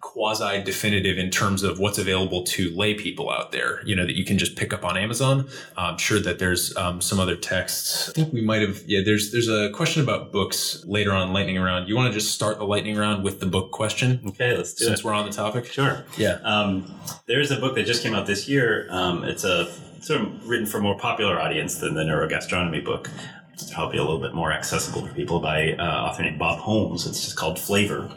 [0.00, 3.82] quasi definitive in terms of what's available to lay people out there.
[3.84, 5.48] You know that you can just pick up on Amazon.
[5.76, 8.08] I'm sure that there's um, some other texts.
[8.08, 8.82] I think we might have.
[8.86, 11.88] Yeah, there's there's a question about books later on lightning round.
[11.88, 14.86] You want to just start the lightning round with the book question Okay, let's do
[14.86, 15.04] since it.
[15.04, 15.66] we're on the topic.
[15.66, 16.04] Sure.
[16.16, 16.38] Yeah.
[16.44, 16.94] Um,
[17.26, 18.86] there's a book that just came out this year.
[18.90, 19.70] Um, it's a
[20.06, 23.10] sort of written for a more popular audience than the neurogastronomy book.
[23.52, 27.06] It's probably a little bit more accessible for people by uh, author named Bob Holmes.
[27.06, 28.08] It's just called Flavor.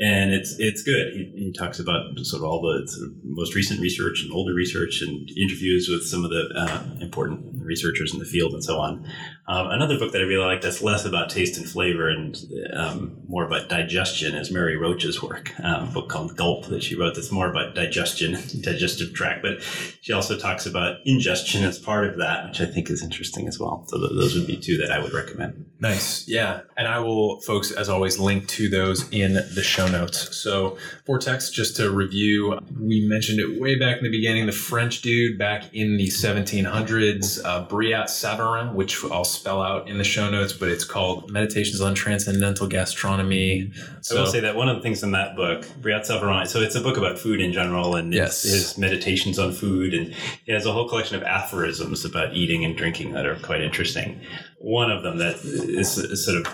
[0.00, 1.12] And it's it's good.
[1.12, 4.54] He, he talks about sort of all the sort of most recent research and older
[4.54, 8.78] research and interviews with some of the uh, important researchers in the field and so
[8.78, 9.06] on.
[9.50, 12.38] Um, another book that I really like that's less about taste and flavor and
[12.72, 16.94] um, more about digestion is Mary Roach's work, um, a book called Gulp that she
[16.94, 19.42] wrote that's more about digestion, digestive tract.
[19.42, 19.60] But
[20.02, 23.58] she also talks about ingestion as part of that, which I think is interesting as
[23.58, 23.84] well.
[23.88, 25.66] So th- those would be two that I would recommend.
[25.80, 26.28] Nice.
[26.28, 26.60] Yeah.
[26.76, 30.36] And I will, folks, as always, link to those in the show notes.
[30.36, 30.76] So,
[31.06, 34.46] Vortex, just to review, we mentioned it way back in the beginning.
[34.46, 40.04] The French dude back in the 1700s, uh, Brillat-Savarin, which I'll spell out in the
[40.04, 43.72] show notes, but it's called Meditations on Transcendental Gastronomy.
[44.10, 46.80] I will say that one of the things in that book, Brillat-Savarin, so it's a
[46.80, 48.42] book about food in general and Yes.
[48.42, 49.94] his, meditations on food.
[49.94, 50.14] And
[50.44, 54.20] he has a whole collection of aphorisms about eating and drinking that are quite interesting.
[54.58, 56.44] One of them that is, is sort of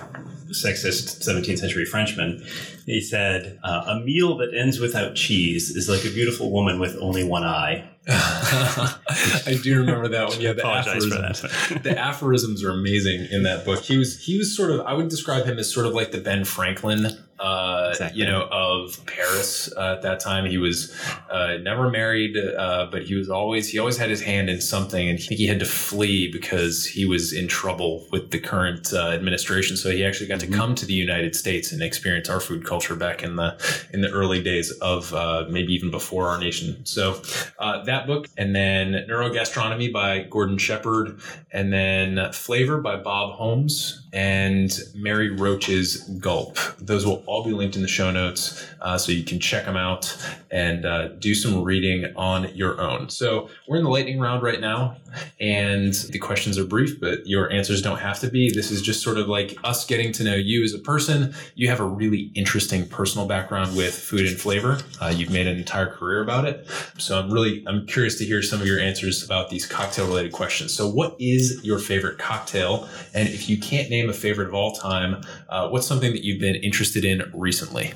[0.51, 2.45] sexist 17th century Frenchman,
[2.87, 6.97] he said, uh, A meal that ends without cheese is like a beautiful woman with
[7.01, 7.91] only one eye.
[8.09, 10.41] I do remember that one.
[10.41, 11.43] Yeah, the aphorisms.
[11.43, 11.83] that.
[11.83, 13.81] the aphorisms are amazing in that book.
[13.81, 16.21] He was he was sort of I would describe him as sort of like the
[16.21, 17.07] Ben Franklin,
[17.41, 18.21] uh, Exactly.
[18.21, 20.47] you know, of Paris uh, at that time.
[20.47, 20.95] He was
[21.31, 25.09] uh, never married, uh, but he was always he always had his hand in something,
[25.09, 28.93] and I think he had to flee because he was in trouble with the current
[28.93, 29.77] uh, administration.
[29.77, 32.95] So he actually got to come to the United States and experience our food culture
[32.95, 33.57] back in the
[33.93, 36.87] in the early days of uh, maybe even before our nation.
[36.87, 37.21] So
[37.59, 41.21] uh, that book, and then Neurogastronomy by Gordon Shepherd,
[41.51, 44.06] and then Flavor by Bob Holmes.
[44.17, 46.57] And Mary Roach's Gulp.
[46.79, 49.77] Those will all be linked in the show notes, uh, so you can check them
[49.77, 50.17] out
[50.51, 53.11] and uh, do some reading on your own.
[53.11, 54.97] So we're in the lightning round right now,
[55.39, 58.51] and the questions are brief, but your answers don't have to be.
[58.51, 61.35] This is just sort of like us getting to know you as a person.
[61.55, 64.79] You have a really interesting personal background with food and flavor.
[64.99, 68.43] Uh, you've made an entire career about it, so I'm really I'm curious to hear
[68.43, 70.73] some of your answers about these cocktail related questions.
[70.73, 72.89] So, what is your favorite cocktail?
[73.13, 76.41] And if you can't name a favorite of all time, uh, what's something that you've
[76.41, 77.93] been interested in recently?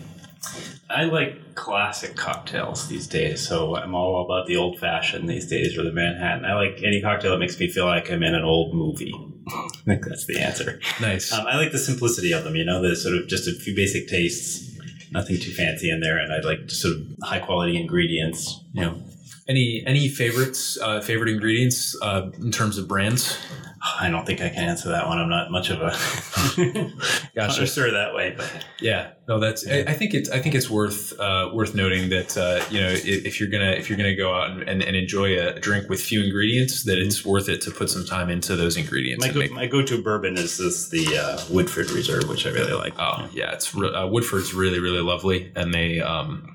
[0.90, 5.78] I like classic cocktails these days, so I'm all about the old fashioned these days
[5.78, 6.44] or the Manhattan.
[6.44, 9.14] I like any cocktail that makes me feel like I'm in an old movie.
[9.48, 10.80] I think that's the answer.
[11.00, 11.32] Nice.
[11.32, 13.74] Um, I like the simplicity of them, you know, the sort of just a few
[13.76, 14.68] basic tastes,
[15.12, 19.02] nothing too fancy in there, and I like sort of high quality ingredients, you know.
[19.48, 20.78] Any any favorites?
[20.80, 23.36] Uh, favorite ingredients uh, in terms of brands?
[23.98, 25.18] I don't think I can answer that one.
[25.18, 25.90] I'm not much of a
[27.34, 29.66] connoisseur that way, but Yeah, no, that's.
[29.66, 30.30] I, I think it's.
[30.30, 33.72] I think it's worth uh, worth noting that uh, you know if, if you're gonna
[33.72, 36.98] if you're gonna go out and, and, and enjoy a drink with few ingredients, that
[36.98, 39.26] it's worth it to put some time into those ingredients.
[39.26, 42.74] my go, make- my go-to bourbon is this the uh, Woodford Reserve, which I really
[42.74, 42.94] like.
[42.98, 46.49] Oh yeah, it's re- uh, Woodford's really really lovely, and they um,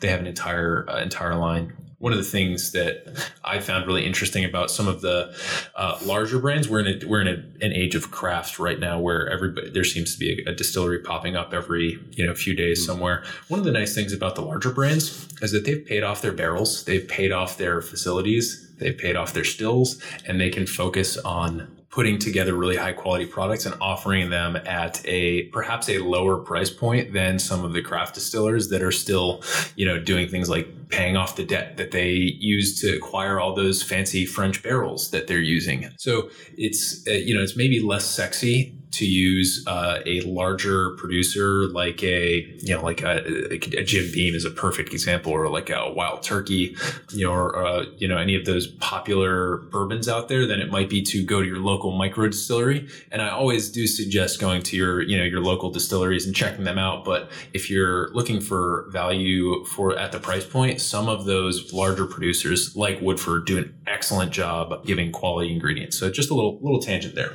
[0.00, 1.72] they have an entire uh, entire line.
[1.98, 5.34] One of the things that I found really interesting about some of the
[5.74, 9.00] uh, larger brands, we're in a, we're in a, an age of craft right now,
[9.00, 12.54] where everybody there seems to be a, a distillery popping up every you know few
[12.54, 13.24] days somewhere.
[13.48, 16.32] One of the nice things about the larger brands is that they've paid off their
[16.32, 21.16] barrels, they've paid off their facilities, they've paid off their stills, and they can focus
[21.18, 26.36] on putting together really high quality products and offering them at a perhaps a lower
[26.38, 29.40] price point than some of the craft distillers that are still
[29.76, 33.54] you know doing things like paying off the debt that they use to acquire all
[33.54, 35.88] those fancy french barrels that they're using.
[35.96, 41.66] So it's uh, you know it's maybe less sexy to use uh, a larger producer
[41.68, 45.70] like a you know like a, a Jim Beam is a perfect example, or like
[45.70, 46.76] a Wild Turkey,
[47.12, 50.70] you know, or uh, you know any of those popular bourbons out there, then it
[50.70, 52.88] might be to go to your local micro distillery.
[53.10, 56.64] And I always do suggest going to your you know your local distilleries and checking
[56.64, 57.04] them out.
[57.04, 62.06] But if you're looking for value for at the price point, some of those larger
[62.06, 65.98] producers like Woodford do an excellent job giving quality ingredients.
[65.98, 67.34] So just a little little tangent there.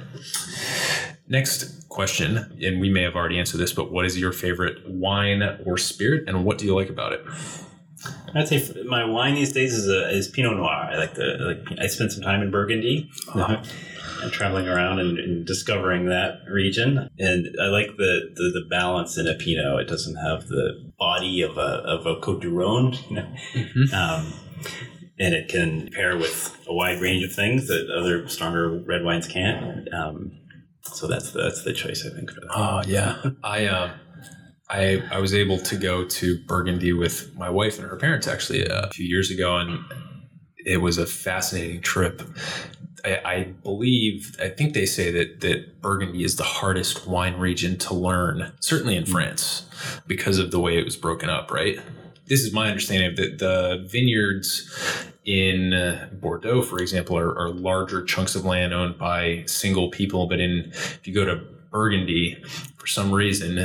[1.29, 5.43] Next question, and we may have already answered this, but what is your favorite wine
[5.65, 7.21] or spirit, and what do you like about it?
[8.33, 10.69] I'd say my wine these days is a, is Pinot Noir.
[10.69, 11.79] I like the like.
[11.79, 13.09] I spent some time in Burgundy,
[14.21, 17.09] and traveling around and, and discovering that region.
[17.19, 19.81] And I like the, the the balance in a Pinot.
[19.81, 23.27] It doesn't have the body of a of a Cote du Rhone, you know.
[23.93, 24.33] Um,
[25.19, 29.27] and it can pair with a wide range of things that other stronger red wines
[29.27, 29.93] can't.
[29.93, 30.38] Um,
[30.81, 32.49] so that's the, that's the choice I think for that.
[32.55, 33.91] Oh yeah, I um,
[34.69, 38.67] I I was able to go to Burgundy with my wife and her parents actually
[38.67, 39.79] uh, a few years ago, and
[40.65, 42.21] it was a fascinating trip.
[43.05, 47.77] I, I believe I think they say that that Burgundy is the hardest wine region
[47.79, 49.09] to learn, certainly in mm.
[49.09, 49.65] France,
[50.07, 51.51] because of the way it was broken up.
[51.51, 51.79] Right.
[52.27, 54.69] This is my understanding of that the vineyards
[55.29, 60.25] in uh, Bordeaux, for example, are, are larger chunks of land owned by single people.
[60.25, 61.35] But in if you go to
[61.69, 62.43] Burgundy,
[62.79, 63.55] for some reason,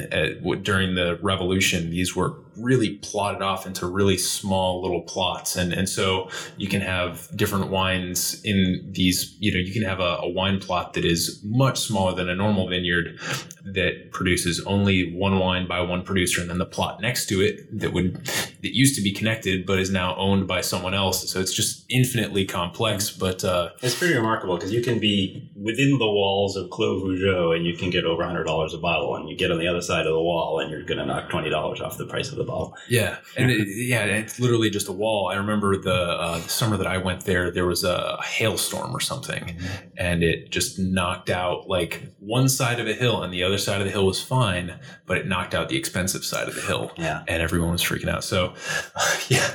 [0.42, 5.72] w- during the revolution, these were really plotted off into really small little plots, and
[5.72, 9.36] and so you can have different wines in these.
[9.38, 12.34] You know, you can have a, a wine plot that is much smaller than a
[12.34, 13.18] normal vineyard
[13.64, 17.60] that produces only one wine by one producer, and then the plot next to it
[17.80, 21.30] that would that used to be connected but is now owned by someone else.
[21.30, 23.10] So it's just infinitely complex.
[23.10, 27.56] But uh, It's pretty remarkable because you can be within the walls of Clos Vougeot
[27.56, 28.44] and you can get over $100
[28.74, 30.98] a bottle, and you get on the other side of the wall and you're going
[30.98, 32.74] to knock $20 off the price of the bottle.
[32.88, 35.28] Yeah, and it, yeah, it's literally just a wall.
[35.28, 39.00] I remember the, uh, the summer that I went there, there was a hailstorm or
[39.00, 39.56] something,
[39.98, 43.80] and it just knocked out like one side of a hill, and the other side
[43.80, 46.92] of the hill was fine, but it knocked out the expensive side of the hill.
[46.96, 47.24] Yeah.
[47.28, 48.24] and everyone was freaking out.
[48.24, 48.54] So,
[49.28, 49.50] yeah,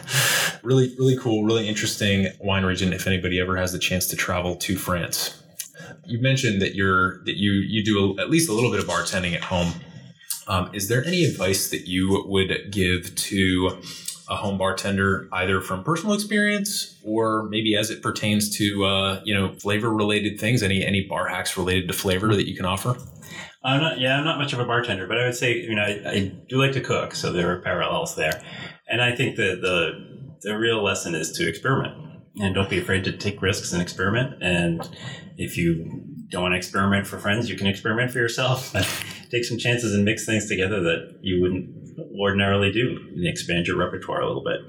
[0.64, 2.94] really, really cool, really interesting wine region.
[2.94, 5.39] If anybody ever has the chance to travel to France,
[6.10, 8.88] you mentioned that you're that you you do a, at least a little bit of
[8.88, 9.74] bartending at home.
[10.48, 13.82] Um, is there any advice that you would give to
[14.30, 19.34] a home bartender, either from personal experience or maybe as it pertains to uh, you
[19.34, 20.64] know flavor related things?
[20.64, 22.98] Any any bar hacks related to flavor that you can offer?
[23.64, 25.82] I'm not, yeah, I'm not much of a bartender, but I would say, you know,
[25.82, 28.42] I, I do like to cook, so there are parallels there.
[28.88, 31.94] And I think that the, the real lesson is to experiment
[32.40, 34.42] and don't be afraid to take risks and experiment.
[34.42, 34.88] And
[35.40, 38.74] if you don't want to experiment for friends, you can experiment for yourself.
[39.32, 41.70] Take some chances and mix things together that you wouldn't
[42.20, 44.60] ordinarily do and expand your repertoire a little bit.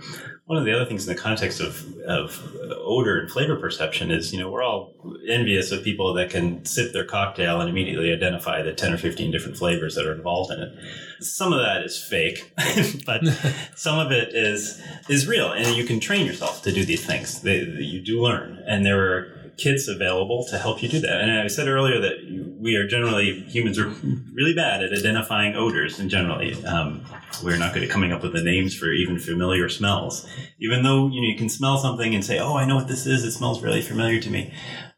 [0.47, 2.41] One of the other things in the context of, of
[2.71, 4.95] odor and flavor perception is, you know, we're all
[5.29, 9.31] envious of people that can sip their cocktail and immediately identify the 10 or 15
[9.31, 10.73] different flavors that are involved in it.
[11.21, 12.53] Some of that is fake,
[13.07, 13.23] but
[13.74, 17.43] some of it is is real, and you can train yourself to do these things.
[17.43, 21.20] They, you do learn, and there are kits available to help you do that.
[21.20, 23.89] And I said earlier that we are generally humans are
[24.32, 27.05] really bad at identifying odors, and generally um,
[27.45, 30.28] we're not good at coming up with the names for even familiar smells.
[30.59, 33.07] Even though you know you can smell something and say, "Oh, I know what this
[33.07, 33.24] is.
[33.24, 34.53] It smells really familiar to me,"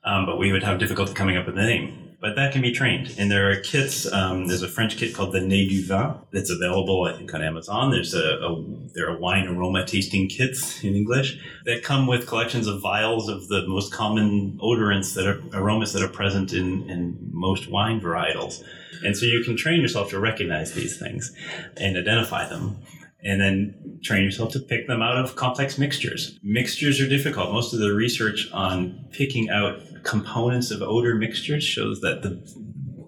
[0.04, 2.70] um, but we would have difficulty coming up with the name but that can be
[2.70, 3.12] trained.
[3.18, 4.10] And there are kits.
[4.10, 7.42] Um, there's a French kit called the Nez du Vin that's available, I think, on
[7.42, 7.90] Amazon.
[7.90, 12.68] There's a, a, there are wine aroma tasting kits in English that come with collections
[12.68, 17.18] of vials of the most common odorants that are aromas that are present in, in
[17.32, 18.62] most wine varietals.
[19.04, 21.34] And so you can train yourself to recognize these things
[21.76, 22.78] and identify them
[23.24, 26.38] and then train yourself to pick them out of complex mixtures.
[26.42, 27.52] Mixtures are difficult.
[27.52, 32.40] Most of the research on picking out components of odor mixtures shows that the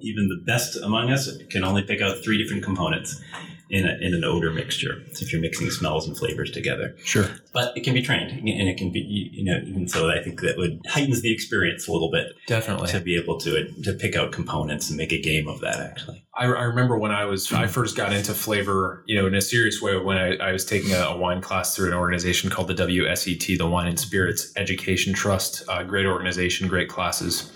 [0.01, 3.21] even the best among us can only pick out three different components
[3.71, 6.95] in, a, in an odor mixture if you're mixing smells and flavors together.
[7.05, 7.29] Sure.
[7.53, 9.01] But it can be trained, and it can be,
[9.33, 12.27] you know, and so I think that would heightens the experience a little bit.
[12.47, 12.89] Definitely.
[12.89, 16.25] To be able to to pick out components and make a game of that, actually.
[16.37, 19.41] I, I remember when I was I first got into flavor, you know, in a
[19.41, 22.69] serious way when I, I was taking a, a, wine class through an organization called
[22.69, 25.63] the WSET, the Wine and Spirits Education Trust.
[25.69, 27.53] Uh, great organization, great classes.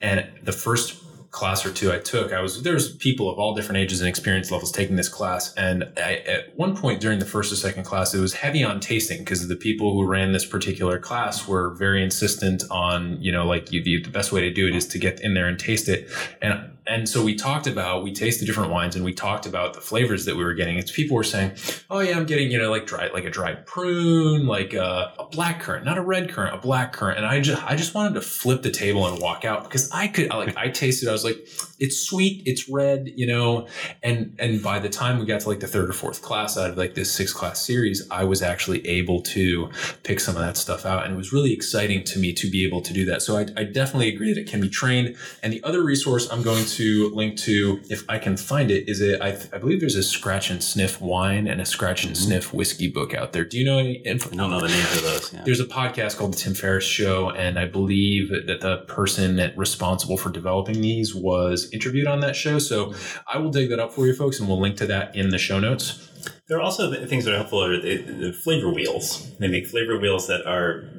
[0.00, 1.03] And the first
[1.34, 4.52] class or two I took, I was there's people of all different ages and experience
[4.52, 8.14] levels taking this class, and I, at one point during the first or second class,
[8.14, 12.02] it was heavy on tasting because the people who ran this particular class were very
[12.02, 14.98] insistent on you know like you, the, the best way to do it is to
[14.98, 16.08] get in there and taste it,
[16.40, 19.80] and and so we talked about we tasted different wines and we talked about the
[19.80, 20.76] flavors that we were getting.
[20.76, 21.52] It's people were saying,
[21.90, 25.26] "Oh yeah, I'm getting you know like dry like a dried prune, like a, a
[25.30, 28.14] black currant, not a red currant, a black currant." And I just I just wanted
[28.14, 31.08] to flip the table and walk out because I could like I tasted.
[31.08, 31.38] I was like,
[31.78, 33.66] "It's sweet, it's red," you know.
[34.02, 36.70] And and by the time we got to like the third or fourth class out
[36.70, 39.70] of like this six class series, I was actually able to
[40.02, 42.64] pick some of that stuff out, and it was really exciting to me to be
[42.66, 43.22] able to do that.
[43.22, 45.16] So I, I definitely agree that it can be trained.
[45.42, 48.88] And the other resource I'm going to to link to, if I can find it,
[48.88, 49.20] is it?
[49.20, 52.24] I, I believe there's a scratch and sniff wine and a scratch and mm-hmm.
[52.24, 53.44] sniff whiskey book out there.
[53.44, 54.30] Do you know any info?
[54.32, 55.32] I don't know the names of those.
[55.32, 55.42] Yeah.
[55.44, 59.56] There's a podcast called the Tim Ferriss Show, and I believe that the person that
[59.56, 62.58] responsible for developing these was interviewed on that show.
[62.58, 62.94] So
[63.32, 65.38] I will dig that up for you folks, and we'll link to that in the
[65.38, 66.10] show notes.
[66.48, 69.36] There are also things that are helpful are the, the flavor wheels.
[69.38, 70.90] They make flavor wheels that are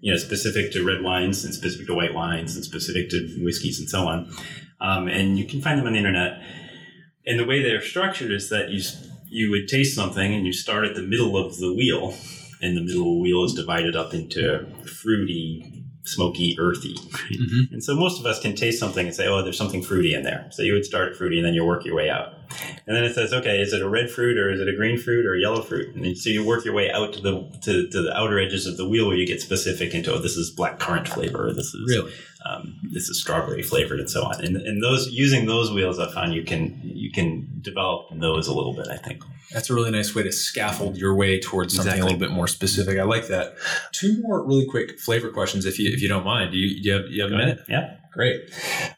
[0.00, 3.80] you know specific to red wines and specific to white wines and specific to whiskeys
[3.80, 4.30] and so on
[4.84, 6.42] um, and you can find them on the internet.
[7.26, 8.82] And the way they're structured is that you
[9.28, 12.14] you would taste something and you start at the middle of the wheel,
[12.60, 16.94] and the middle of the wheel is divided up into fruity, smoky, earthy.
[16.94, 17.74] Mm-hmm.
[17.74, 20.22] And so most of us can taste something and say, "Oh, there's something fruity in
[20.22, 22.34] there." So you would start at fruity, and then you work your way out.
[22.86, 24.98] And then it says, "Okay, is it a red fruit or is it a green
[24.98, 27.88] fruit or a yellow fruit?" And so you work your way out to the to,
[27.88, 30.50] to the outer edges of the wheel where you get specific into, "Oh, this is
[30.50, 31.48] black currant flavor.
[31.48, 32.12] Or this is really."
[32.44, 34.44] um, this is strawberry flavored and so on.
[34.44, 38.54] And, and those using those wheels, I found you can you can develop those a
[38.54, 38.88] little bit.
[38.88, 42.00] I think that's a really nice way to scaffold your way towards something exactly.
[42.00, 42.98] a little bit more specific.
[42.98, 43.56] I like that.
[43.92, 46.52] Two more really quick flavor questions, if you if you don't mind.
[46.52, 47.60] Do you, do you have you have a minute?
[47.68, 47.96] Yeah.
[48.14, 48.48] Great.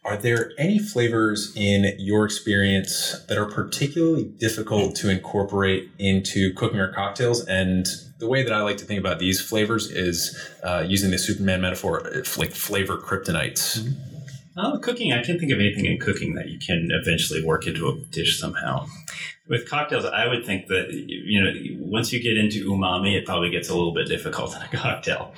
[0.05, 6.79] Are there any flavors in your experience that are particularly difficult to incorporate into cooking
[6.79, 7.43] or cocktails?
[7.47, 7.87] And
[8.19, 11.63] the way that I like to think about these flavors is uh, using the Superman
[11.63, 13.79] metaphor, like flavor kryptonites.
[13.79, 14.16] Mm-hmm.
[14.57, 15.13] Oh, cooking.
[15.13, 18.41] I can't think of anything in cooking that you can eventually work into a dish
[18.41, 18.87] somehow.
[19.49, 23.51] With cocktails, I would think that you know once you get into umami, it probably
[23.51, 25.35] gets a little bit difficult in a cocktail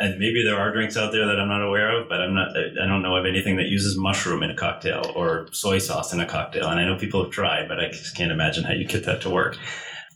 [0.00, 2.56] and maybe there are drinks out there that I'm not aware of, but I'm not.
[2.56, 6.20] I don't know of anything that uses mushroom in a cocktail or soy sauce in
[6.20, 6.68] a cocktail.
[6.68, 9.20] And I know people have tried, but I just can't imagine how you get that
[9.22, 9.58] to work.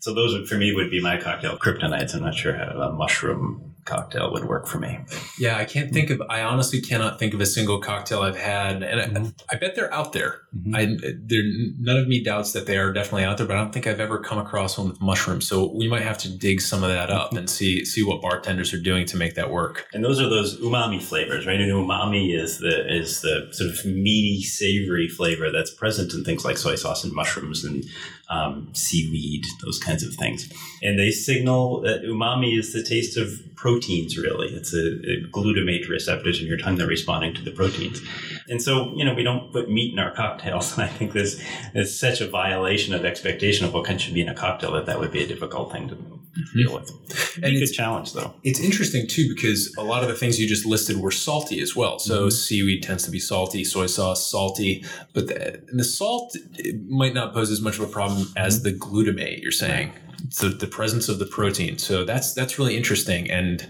[0.01, 2.15] So those would, for me, would be my cocktail kryptonites.
[2.15, 4.99] I'm not sure how a mushroom cocktail would work for me.
[5.39, 6.23] Yeah, I can't think of.
[6.29, 9.27] I honestly cannot think of a single cocktail I've had, and mm-hmm.
[9.51, 10.43] I, I, bet they're out there.
[10.57, 10.75] Mm-hmm.
[10.75, 10.85] I
[11.17, 11.43] there
[11.79, 14.01] none of me doubts that they are definitely out there, but I don't think I've
[14.01, 15.47] ever come across one with mushrooms.
[15.47, 18.73] So we might have to dig some of that up and see see what bartenders
[18.73, 19.87] are doing to make that work.
[19.93, 21.61] And those are those umami flavors, right?
[21.61, 26.45] And umami is the is the sort of meaty, savory flavor that's present in things
[26.45, 27.85] like soy sauce and mushrooms and
[28.31, 30.51] um, seaweed, those kinds of things.
[30.83, 34.49] And they signal that umami is the taste of proteins, really.
[34.49, 38.01] It's a, a glutamate receptors in your tongue that are responding to the proteins.
[38.49, 40.73] And so, you know, we don't put meat in our cocktails.
[40.75, 41.43] And I think this
[41.75, 44.99] is such a violation of expectation of what should be in a cocktail that that
[44.99, 45.97] would be a difficult thing to
[46.37, 46.59] Mm-hmm.
[46.59, 46.91] deal with.
[46.91, 48.35] It'd And be a good challenge, though.
[48.43, 51.77] It's interesting too because a lot of the things you just listed were salty as
[51.77, 52.01] well.
[52.01, 52.31] So mm-hmm.
[52.31, 57.35] seaweed tends to be salty, soy sauce salty, but the, the salt it might not
[57.35, 58.65] pose as much of a problem as mm-hmm.
[58.65, 59.43] the glutamate.
[59.43, 59.93] You're saying
[60.31, 61.79] so the presence of the protein.
[61.79, 63.31] So that's that's really interesting.
[63.31, 63.67] And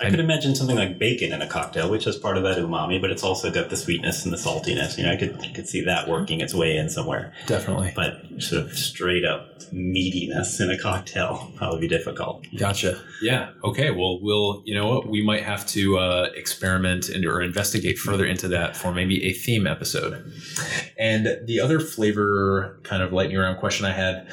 [0.00, 3.00] I could imagine something like bacon in a cocktail, which is part of that umami,
[3.00, 4.96] but it's also got the sweetness and the saltiness.
[4.96, 7.32] You know, I could I could see that working its way in somewhere.
[7.46, 12.46] definitely But sort of straight up meatiness in a cocktail probably be difficult.
[12.56, 13.00] Gotcha.
[13.20, 13.50] Yeah.
[13.64, 13.90] Okay.
[13.90, 14.62] Well, we'll.
[14.64, 15.08] You know what?
[15.08, 19.32] We might have to uh, experiment and or investigate further into that for maybe a
[19.32, 20.32] theme episode.
[20.98, 24.28] And the other flavor, kind of lightning round question I had,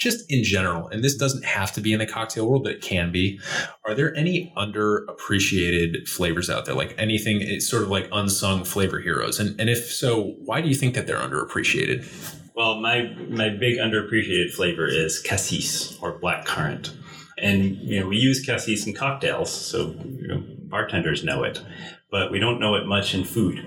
[0.00, 2.80] just in general, and this doesn't have to be in the cocktail world, but it
[2.80, 3.38] can be.
[3.84, 6.74] Are there any underappreciated flavors out there?
[6.74, 7.42] Like anything?
[7.42, 9.38] It's sort of like unsung flavor heroes.
[9.38, 12.08] And and if so, why do you think that they're underappreciated?
[12.56, 16.94] Well, my my big underappreciated flavor is cassis or black currant,
[17.36, 21.62] and you know we use cassis in cocktails, so you know, bartenders know it,
[22.10, 23.58] but we don't know it much in food.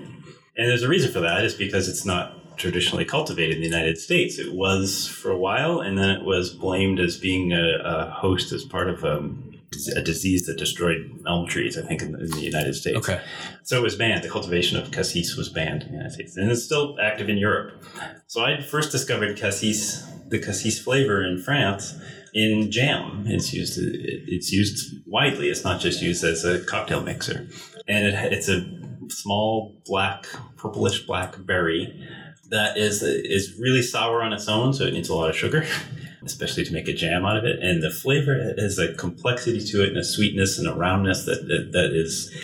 [0.56, 1.44] And there's a reason for that.
[1.44, 4.38] Is because it's not traditionally cultivated in the United States.
[4.38, 8.52] It was for a while, and then it was blamed as being a, a host
[8.52, 9.52] as part of um,
[9.96, 11.76] a disease that destroyed elm trees.
[11.78, 12.96] I think in, in the United States.
[12.96, 13.20] Okay.
[13.62, 14.24] So it was banned.
[14.24, 17.38] The cultivation of cassis was banned in the United States, and it's still active in
[17.38, 17.82] Europe.
[18.26, 21.94] So I first discovered cassis, the cassis flavor in France,
[22.32, 23.24] in jam.
[23.26, 23.78] It's used.
[23.78, 25.48] It's used widely.
[25.48, 27.48] It's not just used as a cocktail mixer,
[27.88, 28.64] and it, it's a
[29.08, 30.26] small black,
[30.56, 32.06] purplish black berry
[32.50, 35.66] that is is really sour on its own, so it needs a lot of sugar.
[36.24, 39.82] Especially to make a jam out of it, and the flavor has a complexity to
[39.82, 42.34] it, and a sweetness and a roundness that that, that is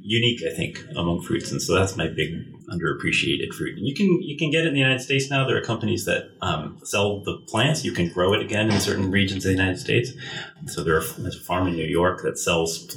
[0.00, 2.30] unique, I think, among fruits, and so that's my big
[2.68, 3.76] underappreciated fruit.
[3.76, 5.46] And you can you can get it in the United States now.
[5.46, 7.84] There are companies that um, sell the plants.
[7.84, 10.12] You can grow it again in certain regions of the United States.
[10.66, 12.96] So there are, there's a farm in New York that sells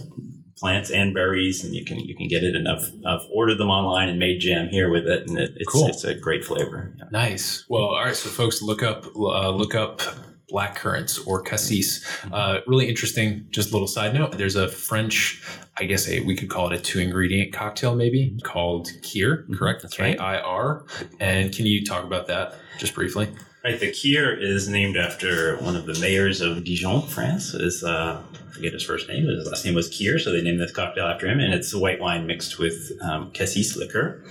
[0.60, 2.56] plants and berries, and you can you can get it.
[2.56, 5.72] And I've, I've ordered them online and made jam here with it, and it, it's
[5.72, 5.88] Cool.
[5.88, 6.94] it's a great flavor.
[6.98, 7.06] Yeah.
[7.12, 7.66] Nice.
[7.70, 8.16] Well, all right.
[8.16, 10.02] So, folks, look up uh, look up
[10.50, 12.04] black currants or cassis.
[12.32, 13.46] Uh, really interesting.
[13.52, 14.32] Just a little side note.
[14.38, 15.44] There's a French,
[15.78, 19.46] I guess a we could call it a two ingredient cocktail, maybe called Kir.
[19.56, 19.84] Correct.
[19.84, 20.18] That's right.
[20.18, 20.86] K I R.
[21.20, 23.30] And can you talk about that just briefly?
[23.64, 27.54] Right, the Kir is named after one of the mayors of Dijon, France.
[27.54, 30.72] Is uh, Forget his first name, his last name was Kir, so they named this
[30.72, 31.40] cocktail after him.
[31.40, 34.24] And it's a white wine mixed with um, cassis liquor,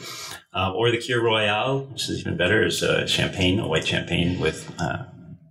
[0.54, 4.40] uh, or the Kir Royale, which is even better, is uh, champagne, a white champagne
[4.40, 5.04] with uh,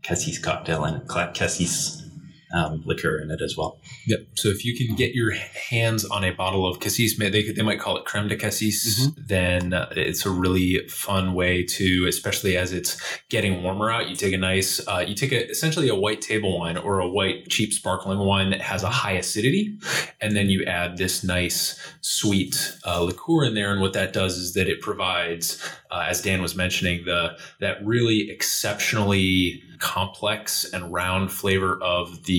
[0.03, 2.06] cassis cocktail and cassis
[2.53, 3.79] um, liquor in it as well.
[4.07, 4.19] Yep.
[4.35, 5.33] So if you can get your
[5.69, 9.09] hands on a bottle of cassis, they could, they might call it creme de cassis.
[9.17, 12.99] Then uh, it's a really fun way to, especially as it's
[13.29, 14.09] getting warmer out.
[14.09, 17.09] You take a nice, uh, you take a, essentially a white table wine or a
[17.09, 19.77] white cheap sparkling wine that has a high acidity,
[20.21, 23.71] and then you add this nice sweet uh, liqueur in there.
[23.71, 25.61] And what that does is that it provides,
[25.91, 32.36] uh, as Dan was mentioning, the that really exceptionally complex and round flavor of the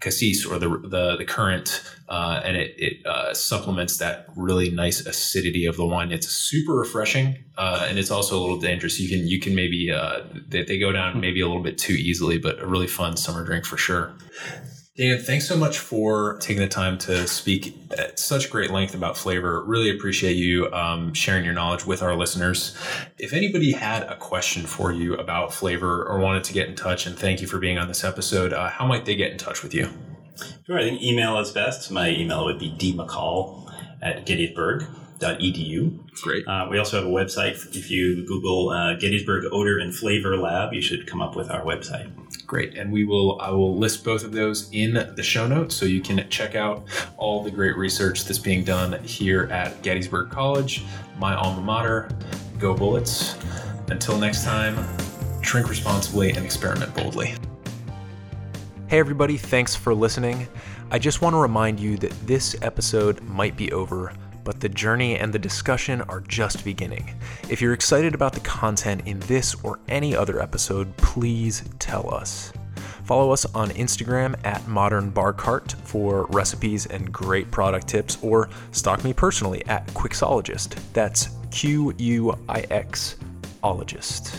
[0.00, 1.68] cassis or the the, the currant,
[2.08, 6.12] uh, and it, it uh, supplements that really nice acidity of the wine.
[6.12, 9.00] It's super refreshing, uh, and it's also a little dangerous.
[9.00, 11.94] You can you can maybe uh, they, they go down maybe a little bit too
[11.94, 14.12] easily, but a really fun summer drink for sure.
[14.96, 19.16] Dan, thanks so much for taking the time to speak at such great length about
[19.16, 19.64] flavor.
[19.64, 22.76] Really appreciate you um, sharing your knowledge with our listeners.
[23.18, 27.06] If anybody had a question for you about flavor or wanted to get in touch,
[27.06, 29.64] and thank you for being on this episode, uh, how might they get in touch
[29.64, 29.90] with you?
[30.64, 31.90] Sure, I think email is best.
[31.90, 33.68] My email would be dmccall
[34.00, 36.22] at gettysburg.edu.
[36.22, 36.46] Great.
[36.46, 37.74] Uh, we also have a website.
[37.74, 41.64] If you Google uh, Gettysburg Odor and Flavor Lab, you should come up with our
[41.64, 42.12] website.
[42.54, 42.78] Great.
[42.78, 46.00] And we will I will list both of those in the show notes so you
[46.00, 46.86] can check out
[47.16, 50.84] all the great research that's being done here at Gettysburg College,
[51.18, 52.08] my alma mater.
[52.60, 53.36] Go Bullets.
[53.88, 54.76] Until next time,
[55.40, 57.34] drink responsibly and experiment boldly.
[58.86, 60.46] Hey, everybody, thanks for listening.
[60.92, 64.12] I just want to remind you that this episode might be over,
[64.44, 67.14] but the journey and the discussion are just beginning.
[67.48, 72.52] If you're excited about the content in this or any other episode, please tell us.
[73.04, 78.48] Follow us on Instagram at Modern Bar Cart for recipes and great product tips, or
[78.72, 80.78] stalk me personally at Quixologist.
[80.94, 83.16] That's Q U I X
[83.62, 84.34] ologist.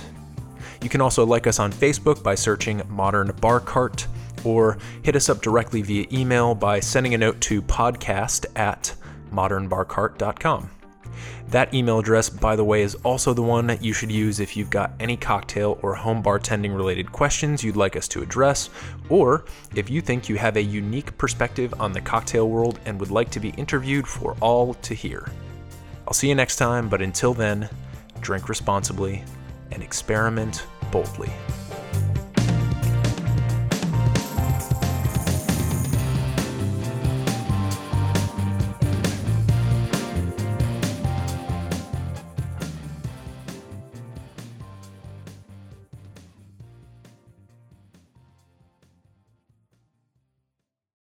[0.82, 4.08] You can also like us on Facebook by searching Modern Bar Cart.
[4.46, 8.94] or hit us up directly via email by sending a note to podcast at
[9.36, 10.70] modernbarcart.com.
[11.50, 14.58] That email address, by the way, is also the one that you should use if
[14.58, 18.70] you've got any cocktail or home bartending related questions you'd like us to address,
[19.10, 19.46] or
[19.76, 23.30] if you think you have a unique perspective on the cocktail world and would like
[23.32, 25.30] to be interviewed for all to hear.
[26.08, 27.70] I'll see you next time, but until then,
[28.22, 29.24] drink responsibly
[29.72, 31.32] and experiment boldly.